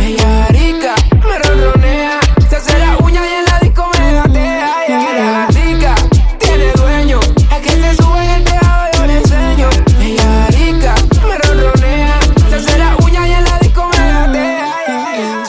Ella 0.00 0.48
rica, 0.48 0.94
me 1.24 1.38
ronronea. 1.38 2.18
Se 2.48 2.56
hace 2.56 2.78
la 2.78 2.96
uña 2.98 3.22
y 3.24 3.34
en 3.34 3.44
la 3.44 3.58
disco 3.60 3.88
me 3.96 4.12
gatea. 4.12 4.72
Ya 4.88 5.12
la 5.18 5.30
gatica 5.46 5.94
tiene 6.40 6.72
dueño. 6.72 7.20
Es 7.20 7.62
que 7.62 7.70
se 7.70 7.94
sube 7.96 8.24
en 8.24 8.30
el 8.30 8.44
tejado, 8.44 8.86
yo 8.94 9.06
le 9.06 9.18
enseño. 9.18 9.68
Ella 10.00 10.46
rica, 10.48 10.94
me 11.26 11.38
ronronea. 11.38 12.20
Se 12.48 12.56
hace 12.56 12.78
la 12.78 12.96
uña 12.96 13.28
y 13.28 13.32
en 13.32 13.44
la 13.44 13.58
disco 13.58 13.88
me 13.92 14.12
gatea. 14.12 15.44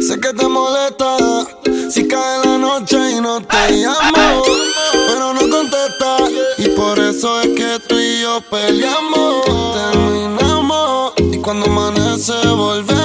Sé 0.00 0.20
que 0.20 0.32
te 0.32 0.48
molesta 0.48 1.16
si 1.90 2.08
cae 2.08 2.38
la 2.44 2.58
noche 2.58 2.96
y 3.10 3.20
no 3.20 3.40
te 3.42 3.72
llamo, 3.72 4.42
pero 5.08 5.34
no 5.34 5.40
contesta 5.40 6.16
y 6.58 6.68
por 6.70 6.98
eso 6.98 7.40
es 7.40 7.48
que 7.48 7.78
tú 7.86 7.98
y 7.98 8.22
yo 8.22 8.40
peleamos, 8.50 9.44
terminamos 9.74 11.12
y 11.18 11.38
cuando 11.38 11.66
amanece 11.66 12.34
volvemos, 12.48 12.95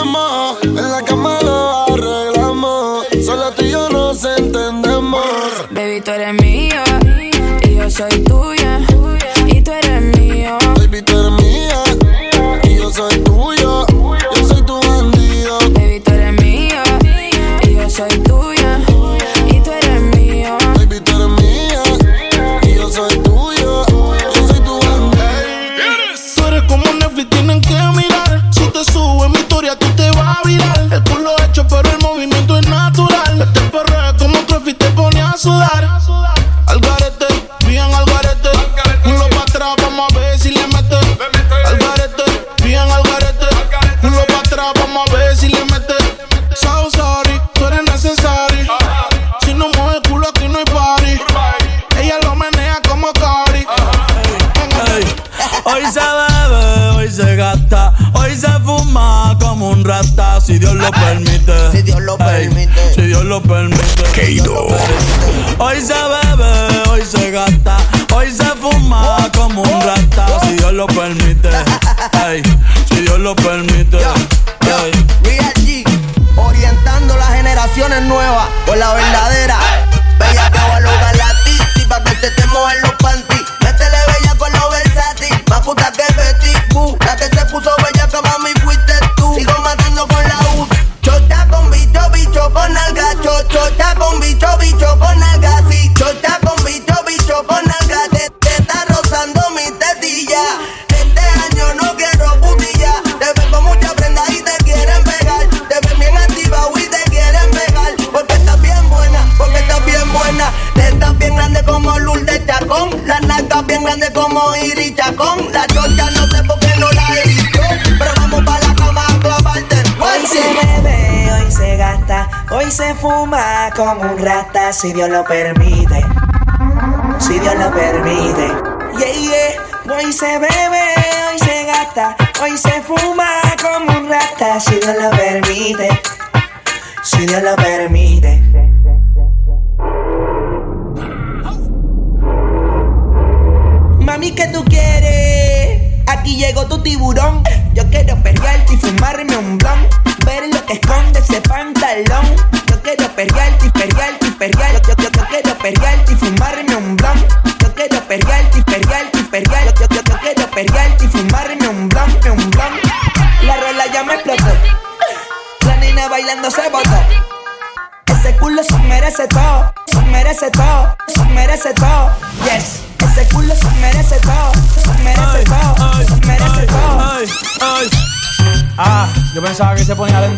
si 124.82 124.94
Dios 124.94 125.10
lo 125.10 125.24
permite. 125.24 125.91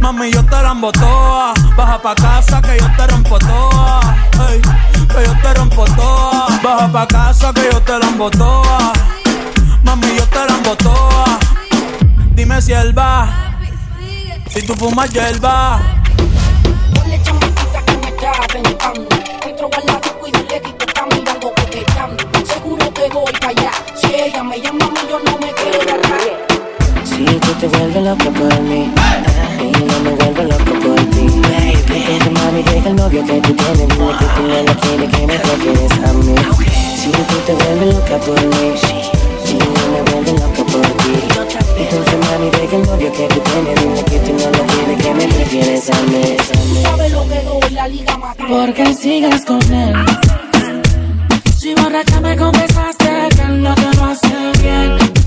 Mami, 0.00 0.30
yo 0.32 0.42
te 0.44 0.62
la. 0.62 0.74
Baja 1.76 1.98
pa' 2.02 2.14
casa 2.14 2.62
que 2.62 2.78
yo 2.78 2.86
te 2.96 3.06
rompo 3.06 3.38
toa. 3.38 4.00
Que 5.08 5.24
yo 5.24 5.34
te 5.42 5.54
rompo 5.54 5.84
toa. 5.84 6.46
Baja 6.62 6.92
pa' 6.92 7.06
casa 7.06 7.52
que 7.52 7.68
yo 7.70 7.80
te 7.82 7.98
la 7.98 8.30
toa. 8.30 8.92
Mami, 9.82 10.16
yo 10.16 10.26
te 10.26 10.38
la 10.38 10.76
toa. 10.76 11.38
Dime 12.34 12.62
si 12.62 12.72
él 12.72 12.96
va. 12.98 13.28
Si 14.48 14.62
tú 14.66 14.74
fumas 14.74 15.10
hierba. 15.12 15.80
Ponle 16.94 17.22
chamaquita 17.22 17.82
que 17.86 17.96
me 17.98 18.08
está 18.08 18.32
aventando. 18.32 19.08
Entro 19.46 19.70
al 19.76 19.86
lado 19.86 20.20
y 20.26 20.32
dile 20.32 20.60
que 20.60 20.84
está 20.84 21.06
mirando 21.06 21.52
coqueteando. 21.54 22.24
Seguro 22.46 22.94
que 22.94 23.08
voy 23.10 23.32
para 23.32 23.48
allá. 23.48 23.70
Si 23.94 24.06
ella 24.06 24.42
me 24.42 24.60
llama 24.60 24.86
yo 25.08 25.20
no 25.24 25.38
me 25.38 25.54
quedo 25.54 25.82
atrás. 25.82 26.49
Si 27.10 27.24
tú 27.24 27.52
te 27.60 27.66
vuelves 27.68 28.02
loca 28.04 28.30
por 28.30 28.60
mí. 28.60 28.90
Y 29.60 29.72
yo 29.72 30.00
me 30.04 30.10
vuelvo 30.10 30.42
loco 30.44 30.72
por 30.84 31.00
ti. 31.10 31.26
Entonces 31.26 32.32
mami 32.32 32.62
deja 32.62 32.88
el 32.88 32.96
novio 32.96 33.24
que 33.26 33.40
tú 33.40 33.52
tienes. 33.54 33.88
Dile 33.88 34.12
que 34.18 34.26
tú 34.34 34.42
no 34.42 34.62
lo 34.62 34.74
quieres, 34.80 35.10
que 35.10 35.26
me 35.26 35.38
prefieres 35.38 35.92
a 35.92 36.12
mí. 36.12 36.34
Si 36.96 37.10
tú 37.10 37.36
te 37.46 37.54
vuelves 37.54 37.94
loca 37.94 38.16
por 38.18 38.40
mí. 38.40 38.74
Y 39.44 39.58
yo 39.58 39.84
me 39.92 40.02
vuelvo 40.10 40.32
loco 40.32 40.64
por 40.72 40.86
ti. 41.02 41.14
Entonces 41.78 42.16
mami 42.30 42.50
deja 42.50 42.76
el 42.76 42.82
novio 42.86 43.12
que 43.12 43.26
tú 43.26 43.40
tienes. 43.40 43.74
Dile 43.80 44.04
que 44.04 44.18
tú 44.20 44.32
no 44.32 44.50
lo 44.56 44.66
quieres, 44.66 45.02
que 45.02 45.14
me 45.14 45.26
prefieres 45.26 45.90
a 45.90 46.02
mí. 46.02 46.36
Sabes 46.82 47.12
lo 47.12 47.28
que 47.28 47.42
doy, 47.42 47.70
la 47.72 47.88
liga 47.88 48.16
más 48.16 48.36
Porque 48.36 48.94
sigues 48.94 49.44
con 49.44 49.60
él 49.72 49.94
Si 51.58 51.74
borracha 51.74 52.20
me 52.20 52.36
confesaste 52.36 53.28
que 53.36 53.44
no 53.44 53.74
te 53.74 53.96
lo 53.96 54.04
hace 54.04 54.52
bien 54.62 55.20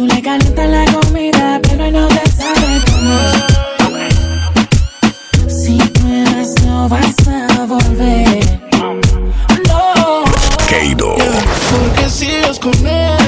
Tú 0.00 0.06
le 0.06 0.22
calientas 0.22 0.66
la 0.66 0.86
comida, 0.86 1.60
pero 1.62 1.90
no 1.90 2.08
te 2.08 2.30
sabe 2.30 2.80
comer. 2.90 3.34
Si 5.46 5.76
puedes, 5.76 6.54
no 6.64 6.88
vas 6.88 7.14
a 7.28 7.66
volver. 7.66 8.62
No. 9.68 10.24
Keido. 10.66 11.16
¿Por 11.16 11.92
qué 11.96 12.08
sigues 12.08 12.58
con 12.58 12.72
él? 12.86 13.19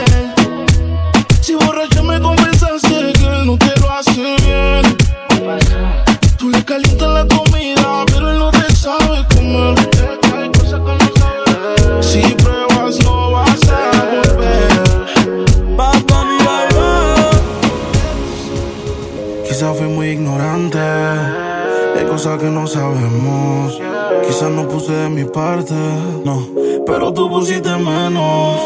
No, 25.34 26.46
pero 26.84 27.10
tú 27.12 27.30
pusiste 27.30 27.74
menos. 27.76 28.60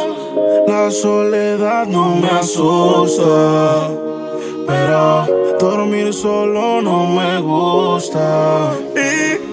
La 0.66 0.90
soledad 0.90 1.86
no 1.86 2.16
me 2.16 2.28
asusta. 2.28 3.88
Pero 4.66 5.26
dormir 5.60 6.12
solo 6.12 6.82
no 6.82 7.06
me 7.06 7.40
gusta. 7.40 8.72
Y 8.96 9.45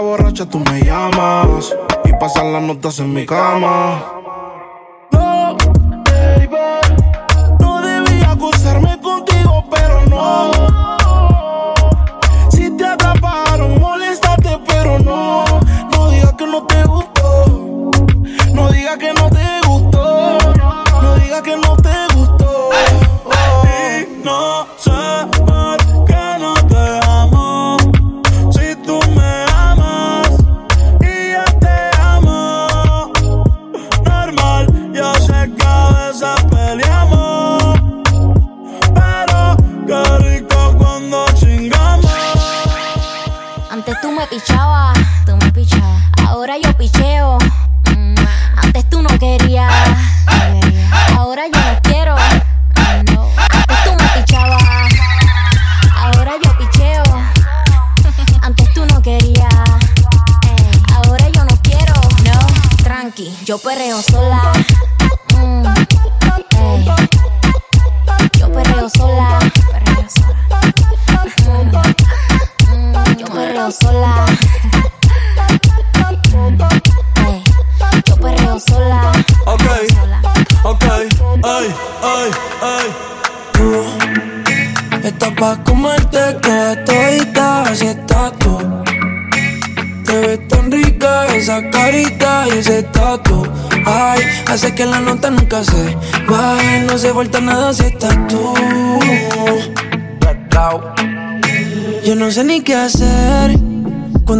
borracha 0.00 0.48
tú 0.48 0.58
me 0.60 0.82
llamas. 0.82 1.74
Y 2.04 2.12
pasan 2.14 2.52
las 2.52 2.62
notas 2.62 2.98
en 3.00 3.12
mi 3.12 3.26
cama. 3.26 4.17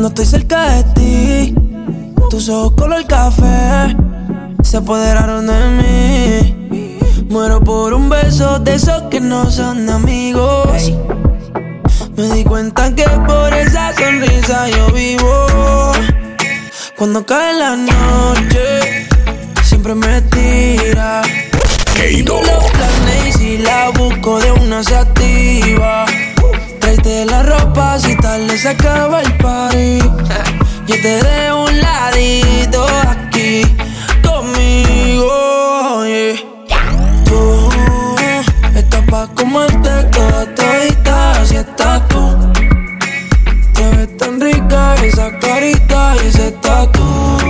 Estoy 0.08 0.24
cerca 0.24 0.70
de 0.70 0.84
ti. 0.94 1.54
Tus 2.30 2.48
ojos 2.48 2.72
color 2.72 3.06
café 3.06 3.96
se 4.62 4.78
apoderaron 4.78 5.46
de 5.46 5.68
mí. 5.78 6.98
Muero 7.28 7.60
por 7.60 7.92
un 7.94 8.08
beso 8.08 8.58
de 8.58 8.74
esos 8.74 9.02
que 9.10 9.20
no 9.20 9.50
son 9.50 9.86
de 9.86 9.92
amigos. 9.92 10.92
Me 12.16 12.28
di 12.34 12.44
cuenta 12.44 12.94
que 12.94 13.04
por 13.04 13.52
esa 13.54 13.92
sonrisa 13.94 14.68
yo 14.68 14.86
vivo. 14.92 15.92
Cuando 16.96 17.24
cae 17.24 17.54
la 17.54 17.76
noche, 17.76 19.06
siempre 19.62 19.94
me 19.94 20.20
tira. 20.22 21.22
Keido. 21.94 22.40
Los 22.42 22.70
planes 22.70 23.26
y 23.26 23.32
si 23.32 23.58
la 23.58 23.90
busco 23.90 24.40
de 24.40 24.52
una 24.52 24.82
se 24.82 24.96
activa. 24.96 26.06
Tráete 27.08 27.24
la 27.24 27.42
ropa 27.42 27.98
si 27.98 28.14
tal 28.16 28.46
le 28.46 28.58
se 28.58 28.68
acaba 28.68 29.22
el 29.22 29.32
party. 29.38 29.98
Yo 30.86 30.94
te 31.00 31.22
dejo 31.24 31.64
un 31.64 31.80
ladito 31.80 32.86
aquí 33.08 33.62
conmigo. 34.22 36.04
yeah. 36.04 36.36
Tú 37.24 37.70
estás 38.74 39.02
pa' 39.10 39.26
comerte 39.28 39.88
toda 40.12 40.54
todita 40.54 41.46
si 41.46 41.56
estás 41.56 42.06
tú. 42.08 42.52
Te 43.72 43.88
ves 43.96 44.16
tan 44.18 44.38
rica 44.38 44.94
esa 45.02 45.30
carita 45.38 46.14
y 46.22 46.26
ese 46.26 46.50
tatu. 46.60 47.02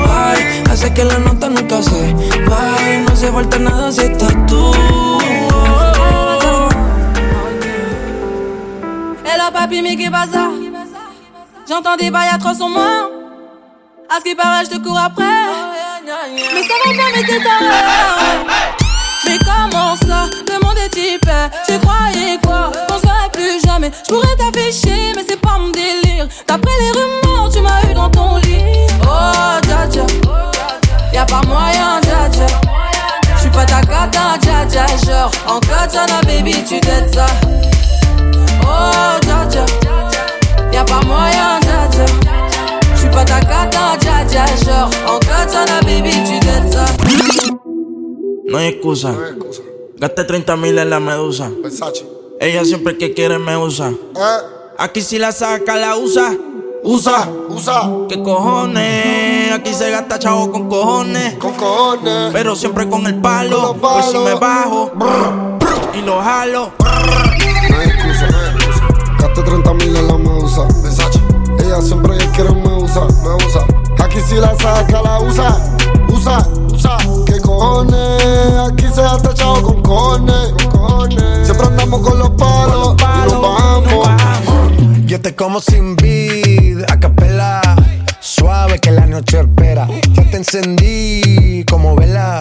Ay, 0.09 0.63
hace 0.71 0.93
que 0.95 1.03
la 1.03 1.19
nota 1.19 1.49
nunca 1.49 1.83
se 1.83 2.15
baje. 2.49 2.99
No 3.05 3.13
hace 3.13 3.33
falta 3.33 3.59
nada 3.59 3.91
si 3.91 4.03
estás 4.03 4.35
tú. 4.47 5.18
J'entends 11.69 11.97
des 11.97 12.11
bails 12.11 12.29
atroces 12.35 12.61
en 12.61 12.69
moi. 12.69 13.11
À 14.11 14.19
ce 14.19 14.25
qui 14.25 14.35
paraît, 14.35 14.65
je 14.65 14.71
te 14.71 14.83
cours 14.83 14.99
après. 14.99 15.25
Mais 15.25 16.63
ça 16.63 16.75
va 16.85 16.91
pas, 16.97 17.11
mais 17.15 17.25
t'es 17.25 17.43
taré. 17.43 17.67
Mais 19.25 19.39
comment 19.39 19.97
ça? 19.97 20.27
Le 20.47 20.65
monde 20.65 20.79
est 20.79 20.97
hyper. 20.97 21.51
Tu 21.67 21.79
croyais 21.79 22.39
quoi? 22.45 22.73
On 22.91 22.97
se 22.97 23.03
verrait 23.03 23.31
plus 23.33 23.61
jamais. 23.65 23.91
Je 24.07 24.15
pourrais 24.15 24.37
t'afficher, 24.37 25.13
mais 25.15 25.25
c'est 25.29 25.41
pas 25.41 25.59
mon 25.59 25.69
délire. 25.69 26.27
D'après 26.47 26.73
les 26.81 26.91
rumeurs, 26.91 27.51
tu 27.53 27.61
m'as 27.61 27.91
eu 27.91 27.95
dans 27.95 28.11
ton 28.11 28.37
lit. 28.37 28.87
Oh, 29.03 29.61
dja 29.67 29.87
dja. 29.91 30.07
Y'a 31.13 31.25
pas 31.27 31.43
moyen, 31.47 32.01
dja 32.03 32.29
dja. 32.31 32.47
J'suis 33.37 33.51
pas 33.51 33.67
ta 33.67 33.81
cata, 33.81 34.39
dja 34.41 34.67
dja. 34.69 34.87
Genre, 35.07 35.31
en 35.47 35.61
katana, 35.61 36.21
baby, 36.27 36.65
tu 36.65 36.81
t'aides 36.81 37.15
ça. 37.15 37.27
Oh, 38.65 39.19
dja. 39.23 39.65
Y'a 40.73 40.85
pas 40.85 41.05
moyen, 41.07 41.61
dja 41.61 41.89
dja. 41.91 42.07
J'suis 42.97 43.11
pas 43.11 43.25
ta 43.25 43.41
cata, 43.41 43.97
dja 44.01 44.25
dja. 44.25 44.45
Genre, 44.65 44.91
en 45.07 45.19
katana, 45.21 45.81
baby, 45.83 46.11
tu 46.27 46.39
t'aides 46.41 46.73
ça. 46.73 46.85
No 48.51 48.59
hay 48.59 48.69
excusa. 48.69 49.15
Gasté 49.99 50.25
30 50.25 50.57
mil 50.57 50.79
en 50.79 50.91
la 50.91 51.01
medusa. 51.01 51.51
Ella 52.41 52.65
siempre 52.65 52.97
que 52.97 53.13
quiere 53.15 53.39
me 53.39 53.57
usa. 53.57 53.93
Aquí 54.79 55.03
si 55.03 55.19
la 55.19 55.33
saca, 55.33 55.77
la 55.77 55.97
usa. 55.97 56.37
Usa, 56.85 57.29
usa. 57.49 57.91
¿Qué 58.09 58.23
cojones? 58.23 59.53
Aquí 59.53 59.75
se 59.75 59.91
gasta 59.91 60.19
chavo 60.19 60.53
con 60.53 60.69
cojones. 60.69 61.35
Con 61.35 61.53
cojones. 61.55 62.31
Pero 62.33 62.55
siempre 62.55 62.89
con 62.89 63.05
el 63.07 63.17
palo. 63.21 63.77
Pues 63.81 64.07
si 64.07 64.19
me 64.19 64.35
bajo 64.35 64.93
y 65.95 66.03
lo 66.03 66.23
jalo. 66.23 66.71
Gasté 69.19 69.43
30 69.43 69.75
mil 69.75 69.97
en 69.97 70.09
la 70.09 70.19
medusa. 70.19 70.67
Ella 71.59 71.81
siempre 71.81 72.17
que 72.19 72.27
quiere 72.31 72.51
me 72.51 72.75
usa, 72.75 73.03
me 73.23 73.45
usa. 73.47 73.65
Aquí 74.03 74.19
si 74.27 74.37
la 74.37 74.55
saca, 74.57 75.03
la 75.03 75.21
usa. 75.21 75.57
Usa, 76.09 76.47
usa. 76.73 76.97
¿Qué 77.27 77.41
cojones? 77.41 78.23
Aquí 78.71 78.85
se 78.95 79.03
gasta 79.03 79.35
chavo 79.35 79.63
con 79.63 79.83
cojones. 79.83 80.55
Siempre 81.45 81.67
andamos 81.67 82.01
con 82.01 82.19
los 82.19 82.31
palos 82.31 82.97
y 82.99 83.33
nos 83.33 83.43
vamos. 83.43 84.09
Yo 85.05 85.21
te 85.21 85.35
como 85.35 85.61
sin 85.61 85.97
vid, 85.97 86.83
a 86.89 86.99
capela. 87.01 87.61
Suave 88.21 88.79
que 88.79 88.91
la 88.91 89.07
noche 89.07 89.41
espera. 89.41 89.89
Ya 90.13 90.31
te 90.31 90.37
encendí 90.37 91.65
como 91.65 91.97
vela. 91.97 92.41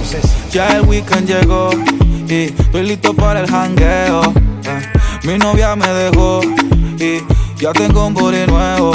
Ya 0.51 0.67
el 0.77 0.81
weekend 0.81 1.27
llegó 1.27 1.69
y 2.27 2.45
estoy 2.45 2.83
listo 2.83 3.13
para 3.13 3.39
el 3.41 3.47
jangueo. 3.49 4.21
eh. 4.65 4.81
Mi 5.23 5.37
novia 5.37 5.75
me 5.75 5.87
dejó 5.87 6.41
y 6.99 7.19
ya 7.57 7.71
tengo 7.71 8.07
un 8.07 8.13
booty 8.13 8.45
nuevo. 8.47 8.91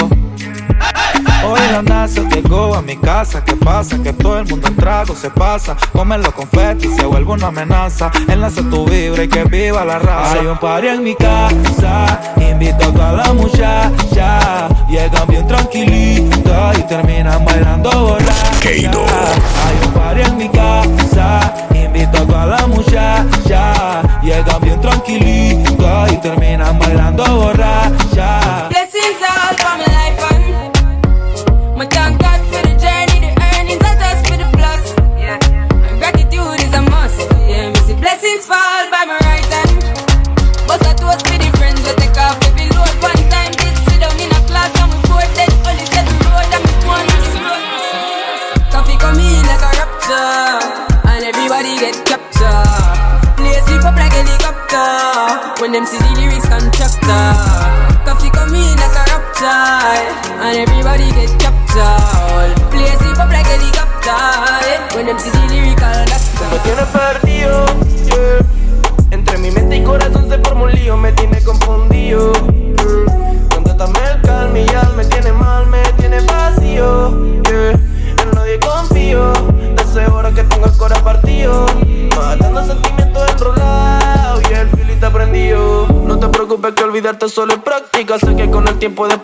Hoy 1.49 1.61
la 1.71 1.81
NASA 1.81 2.23
llegó 2.29 2.75
a 2.75 2.83
mi 2.83 2.97
casa. 2.97 3.45
¿Qué 3.45 3.55
pasa? 3.55 4.03
Que 4.03 4.13
todo 4.13 4.39
el 4.39 4.47
mundo 4.47 4.67
en 4.69 4.77
trago 4.77 5.15
se 5.15 5.31
pasa. 5.31 5.77
Comen 5.93 6.21
los 6.23 6.35
confetis 6.35 6.95
se 6.97 7.05
vuelve 7.07 7.33
una 7.33 7.47
amenaza. 7.47 8.11
Enlace 8.29 8.63
tu 8.65 8.85
vibra 8.85 9.23
y 9.25 9.29
que 9.29 9.45
viva 9.45 9.85
la 9.85 9.99
raza. 9.99 10.33
Hay 10.41 10.47
un 10.47 10.59
party 10.59 10.89
en 10.89 11.05
mi 11.05 11.15
casa. 11.15 12.21
Invito 12.37 12.87
a 12.87 12.93
toda 12.93 13.13
la 13.13 13.33
muchacha. 13.33 14.69
Llegan 14.91 15.29
bien 15.29 15.47
tranquilitas 15.47 16.79
y 16.79 16.83
terminan 16.83 17.45
bailando 17.45 17.91
borrachas. 17.91 18.61
Keido. 18.61 19.06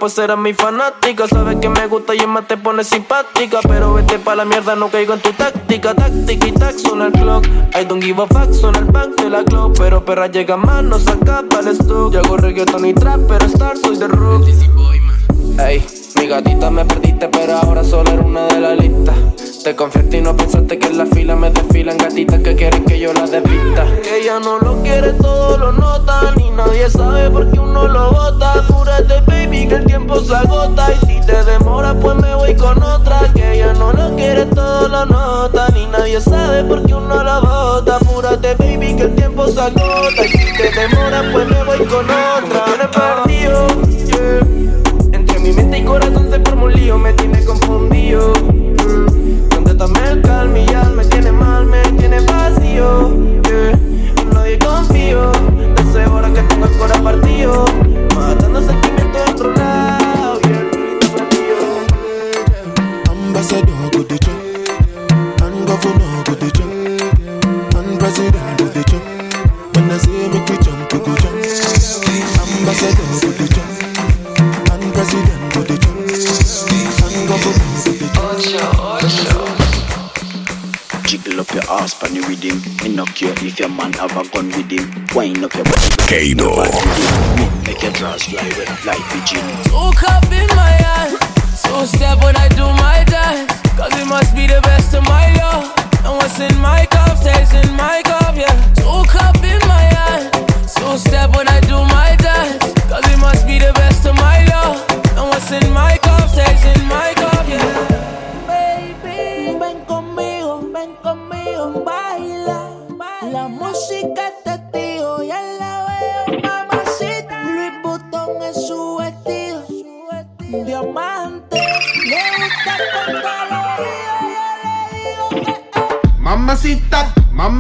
pues 0.03 0.19
eres 0.19 0.37
mi 0.37 0.53
fanática. 0.53 1.29
Sabes 1.29 1.59
que 1.61 1.69
me 1.69 1.87
gusta 1.87 2.13
y 2.13 2.27
más 2.27 2.49
te 2.49 2.57
pones 2.57 2.89
simpática. 2.89 3.61
Pero 3.63 3.95
vete 3.95 4.19
pa' 4.19 4.35
la 4.35 4.45
mierda, 4.45 4.75
no 4.75 4.89
caigo 4.89 5.15
en 5.15 5.21
tu 5.21 5.31
táctica. 5.31 5.95
Táctica 5.95 6.49
y 6.49 6.51
tax, 6.51 6.83
son 6.83 7.03
el 7.03 7.13
clock. 7.13 7.47
I 7.81 7.85
don't 7.85 8.03
give 8.03 8.21
a 8.21 8.27
fuck, 8.27 8.53
son 8.53 8.75
el 8.75 8.87
bank 8.87 9.21
de 9.21 9.31
la 9.31 9.45
clock. 9.45 9.79
Pero 9.79 10.05
perra 10.05 10.27
llega 10.27 10.57
más, 10.57 10.83
no 10.83 10.99
saca 10.99 11.45
pa'l 11.49 11.69
stock. 11.69 12.13
Yo 12.13 12.19
hago 12.19 12.37
reggaeton 12.37 12.85
y 12.85 12.95
trap, 12.95 13.21
pero 13.29 13.47
star 13.47 13.79
soy 13.79 13.97
de 13.97 14.09
rock. 14.09 14.49
Ey, 15.61 15.87
mi 16.17 16.27
gatita 16.27 16.69
me 16.73 16.85
perdiste, 16.85 17.29
pero 17.29 17.59
ahora 17.59 17.85
solo 17.85 18.11
era 18.11 18.23
una 18.23 18.47
de 18.49 18.59
la 18.59 18.75
lista. 18.75 19.13
Te 19.63 19.77
confiaste 19.77 20.17
y 20.17 20.21
no 20.21 20.37
pensaste 20.37 20.81
que 20.81 20.89
en 20.89 20.99
la 20.99 21.07
fila 21.07 21.37
me 21.37 21.51
desfilan 21.51 21.97
gatitas 21.97 22.41
que 22.43 22.57
quieren 22.57 22.85
que 22.87 22.99
yo 22.99 23.13
las 23.13 23.31
despista. 23.31 23.87
Que 24.03 24.23
ella 24.23 24.41
no 24.41 24.59
lo 24.59 24.83
quiere, 24.83 25.13
todo 25.13 25.57
lo 25.59 25.71
nota. 25.71 26.35
Ni 26.37 26.51
nadie 26.51 26.91
sabe 26.91 27.31
por 27.31 27.49
qué 27.53 27.61
uno 27.61 27.87
lo 27.87 28.11
bota 28.11 28.72
tiempo 30.13 30.21
se 30.21 30.35
agota 30.35 30.93
Y 30.93 31.07
si 31.07 31.27
te 31.27 31.45
demoras 31.45 31.97
pues 32.01 32.17
me 32.17 32.35
voy 32.35 32.55
con 32.57 32.83
otra 32.83 33.21
Que 33.35 33.59
ya 33.59 33.73
no 33.75 33.93
lo 33.93 34.15
quiere, 34.17 34.47
todo 34.47 34.89
lo 34.89 35.07
nota 35.07 35.69
Ni 35.75 35.87
nadie 35.87 36.21
sabe 36.21 36.65
por 36.65 36.85
qué 36.85 36.95
uno 36.95 37.23
la 37.23 37.41
bota. 37.41 37.97
Apúrate 37.97 38.55
baby 38.55 38.97
que 38.97 39.03
el 39.05 39.15
tiempo 39.15 39.47
se 39.49 39.61
agota 39.61 40.25
Y 40.25 40.29
si 40.29 40.57
te 40.57 40.71
demoras 40.71 41.25
pues 41.33 41.49
me 41.49 41.65
voy 41.65 41.87
con 41.87 42.05
otra. 42.05 42.82
Queiroz. 86.13 86.52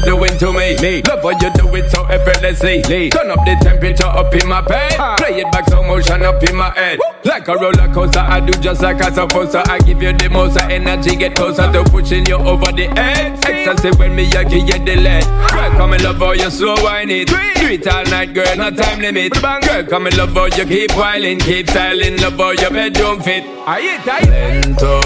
Bang. 0.00 0.22
Love 0.22 0.22
what 0.22 0.22
you're 0.22 0.28
doing 0.28 0.38
to 0.38 0.52
me. 0.52 0.76
me. 0.80 1.02
Love 1.02 1.24
what 1.24 1.42
you 1.42 1.52
do 1.52 1.74
it 1.76 1.90
so 1.90 2.04
effortlessly. 2.06 3.10
Turn 3.10 3.30
up 3.30 3.38
the 3.44 3.56
temperature 3.62 4.06
up 4.06 4.34
in 4.34 4.48
my 4.48 4.60
bed. 4.60 4.92
Play 5.18 5.40
it 5.40 5.52
back 5.52 5.68
slow 5.68 5.82
motion 5.82 6.22
up 6.22 6.42
in 6.42 6.56
my 6.56 6.70
head. 6.70 6.98
Like 7.24 7.48
a 7.48 7.54
roller 7.54 7.92
coaster, 7.92 8.20
I 8.20 8.40
do 8.40 8.52
just 8.60 8.82
like 8.82 9.00
I 9.00 9.10
supposed 9.10 9.52
to. 9.52 9.62
I 9.70 9.78
give 9.78 10.02
you 10.02 10.12
the 10.12 10.28
most 10.28 10.60
of 10.60 10.70
energy, 10.70 11.16
get 11.16 11.34
closer 11.34 11.70
to 11.70 11.84
pushing 11.84 12.26
you 12.26 12.36
over 12.36 12.72
the 12.72 12.88
edge. 12.96 13.38
Ecstasy 13.44 13.96
when 13.98 14.14
me, 14.14 14.26
I 14.32 14.44
give 14.44 14.66
you 14.66 14.84
the 14.84 14.96
lead. 14.96 15.24
Girl, 15.50 15.70
come 15.72 15.92
and 15.92 16.02
love 16.02 16.18
how 16.18 16.32
you 16.32 16.50
slow 16.50 16.74
wine 16.82 17.10
it. 17.10 17.28
Do 17.28 17.36
it 17.68 17.86
all 17.86 18.04
night, 18.06 18.34
girl, 18.34 18.56
no 18.56 18.70
time 18.70 19.00
limit. 19.00 19.32
Girl, 19.34 19.84
come 19.84 20.06
and 20.06 20.16
love 20.16 20.32
how 20.32 20.46
you 20.46 20.66
keep 20.66 20.92
whiling, 20.96 21.38
keep 21.38 21.68
styling, 21.70 22.16
love 22.20 22.36
how 22.36 22.50
your 22.50 22.70
bedroom 22.70 23.20
fit. 23.20 23.44
Ahí 23.66 23.86
está, 23.86 24.16
ahí. 24.16 24.26
Lento, 24.26 25.00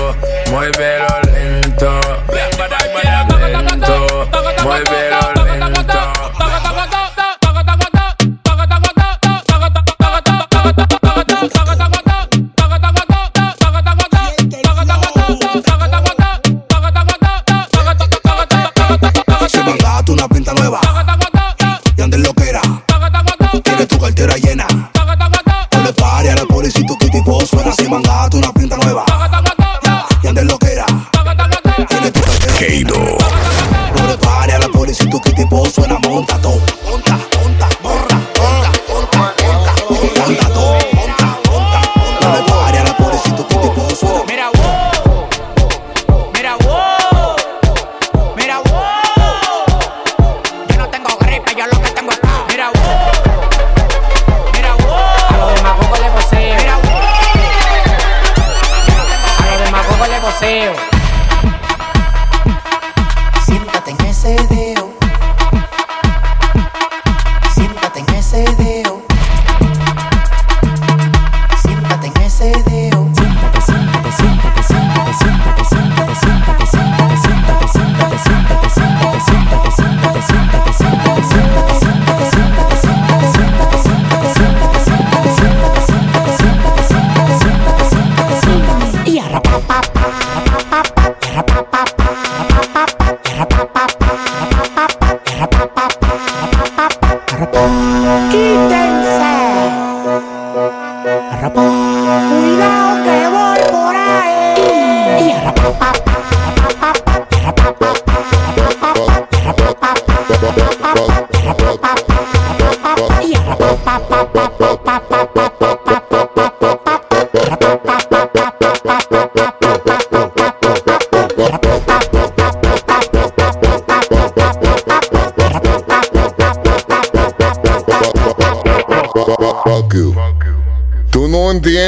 muévelo 0.51 1.07
lento. 1.26 2.01
Lento, 2.32 3.36
muévelo 4.67 5.45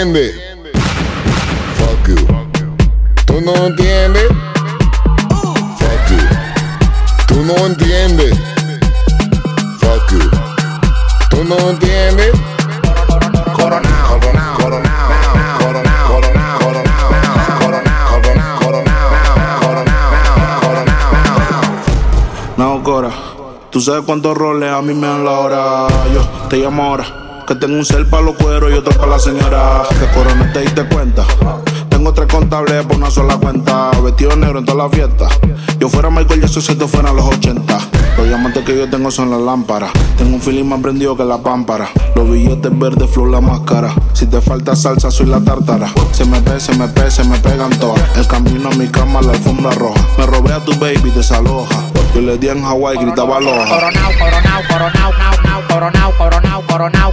entiendes. 0.08 0.34
Fuck 1.76 2.08
you. 2.08 2.16
Tú 3.26 3.40
no 3.42 3.54
entiendes. 3.66 4.28
Fuck 5.78 6.10
you. 6.10 6.18
Tú 7.26 7.44
no 7.44 7.66
entiendes. 7.66 8.38
Fuck 9.78 10.10
you. 10.12 10.30
Tú 11.28 11.44
no 11.44 11.56
entiendes. 11.70 12.32
Coronao, 13.54 14.18
coronao, 14.20 14.58
coronao, 14.58 15.08
coronao, 15.58 16.08
coronao, 16.08 16.58
coronao, 16.58 17.08
coronao, 17.58 18.58
coronao, 18.58 18.58
coronao, 19.60 19.90
coronao. 20.60 20.96
No, 22.56 22.82
Cora, 22.82 23.10
tú 23.70 23.80
sabes 23.80 24.04
cuántos 24.06 24.36
roles 24.36 24.72
a 24.72 24.80
mí 24.80 24.94
me 24.94 25.06
dan 25.06 25.24
la 25.24 25.32
hora. 25.32 25.86
Yo 26.12 26.22
te 26.48 26.56
llamo 26.56 26.82
ahora. 26.84 27.27
Tengo 27.68 27.80
un 27.80 27.84
cel 27.84 28.06
para 28.06 28.22
los 28.22 28.34
cueros 28.36 28.70
y 28.70 28.74
otro 28.76 28.94
para 28.96 29.08
la 29.08 29.18
señora. 29.18 29.82
Que 29.90 30.06
corona 30.18 30.50
te 30.54 30.60
diste 30.62 30.88
cuenta. 30.88 31.26
Tengo 31.90 32.14
tres 32.14 32.26
contables 32.26 32.82
por 32.86 32.96
una 32.96 33.10
sola 33.10 33.36
cuenta. 33.36 33.90
Vestido 34.02 34.34
negro 34.36 34.60
en 34.60 34.64
toda 34.64 34.84
la 34.84 34.88
fiesta. 34.88 35.28
Yo 35.78 35.90
fuera 35.90 36.08
Michael 36.08 36.40
Jackson 36.40 36.62
si 36.62 36.72
esto 36.72 36.88
fuera 36.88 37.12
los 37.12 37.26
80. 37.26 37.78
Los 38.16 38.26
diamantes 38.26 38.64
que 38.64 38.74
yo 38.74 38.88
tengo 38.88 39.10
son 39.10 39.28
las 39.28 39.42
lámparas. 39.42 39.90
Tengo 40.16 40.36
un 40.36 40.40
feeling 40.40 40.64
más 40.64 40.80
prendido 40.80 41.14
que 41.14 41.26
la 41.26 41.42
pámpara. 41.42 41.90
Los 42.16 42.30
billetes 42.30 42.78
verdes, 42.78 43.10
flow 43.10 43.26
la 43.26 43.42
máscara. 43.42 43.94
Si 44.14 44.24
te 44.24 44.40
falta 44.40 44.74
salsa, 44.74 45.10
soy 45.10 45.26
la 45.26 45.40
tártara. 45.40 45.92
Se 46.12 46.24
me 46.24 46.40
ve, 46.40 46.58
se 46.60 46.74
me 46.74 46.88
pe, 46.88 47.10
se 47.10 47.22
me 47.24 47.38
pegan 47.38 47.78
todas. 47.78 48.02
El 48.16 48.26
camino 48.26 48.70
a 48.70 48.76
mi 48.76 48.88
cama, 48.88 49.20
la 49.20 49.32
alfombra 49.32 49.72
roja. 49.72 50.00
Me 50.16 50.24
robé 50.24 50.54
a 50.54 50.64
tu 50.64 50.72
baby, 50.78 51.10
desaloja. 51.14 51.87
Yo 52.14 52.20
le 52.22 52.38
di 52.38 52.48
en 52.48 52.64
Hawái, 52.64 52.96
gritaba 52.98 53.36
aloha. 53.36 53.64
Coronao, 53.66 54.12
coronao, 54.18 54.62
coronao, 54.68 55.12
nao, 55.44 55.62
coronao, 55.68 56.12
coronao, 56.16 56.62
coronao, 56.66 57.12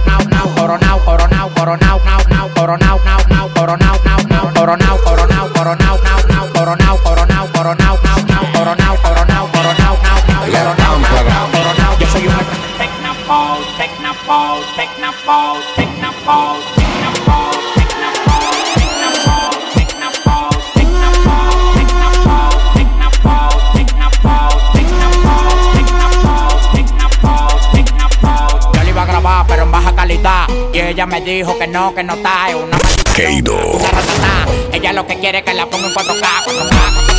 coronao, 0.54 2.00
now, 2.04 2.24
now, 2.28 2.48
coronao, 2.54 2.98
now, 3.04 3.20
now, 3.28 3.48
coronao, 3.54 3.96
coronao, 4.06 4.66
coronao, 4.72 5.96
now, 6.02 6.20
now, 6.28 6.46
coronao, 6.54 6.96
coronao, 6.96 6.96
coronao, 6.96 6.96
now, 7.06 7.26
now, 7.26 7.46
coronao, 7.52 8.25
Y 30.76 30.78
ella 30.78 31.06
me 31.06 31.22
dijo 31.22 31.58
que 31.58 31.66
no, 31.66 31.94
que 31.94 32.04
no 32.04 32.12
está. 32.16 32.50
Es 32.50 32.54
una 32.54 32.76
maldita 32.76 33.12
Keido. 33.14 33.56
Ella 34.74 34.92
lo 34.92 35.06
que 35.06 35.18
quiere 35.18 35.38
es 35.38 35.44
que 35.44 35.54
la 35.54 35.64
ponga 35.64 35.86
en 35.86 35.94
4K, 35.94 36.20
4K, 36.44 36.68
4K, 37.08 37.15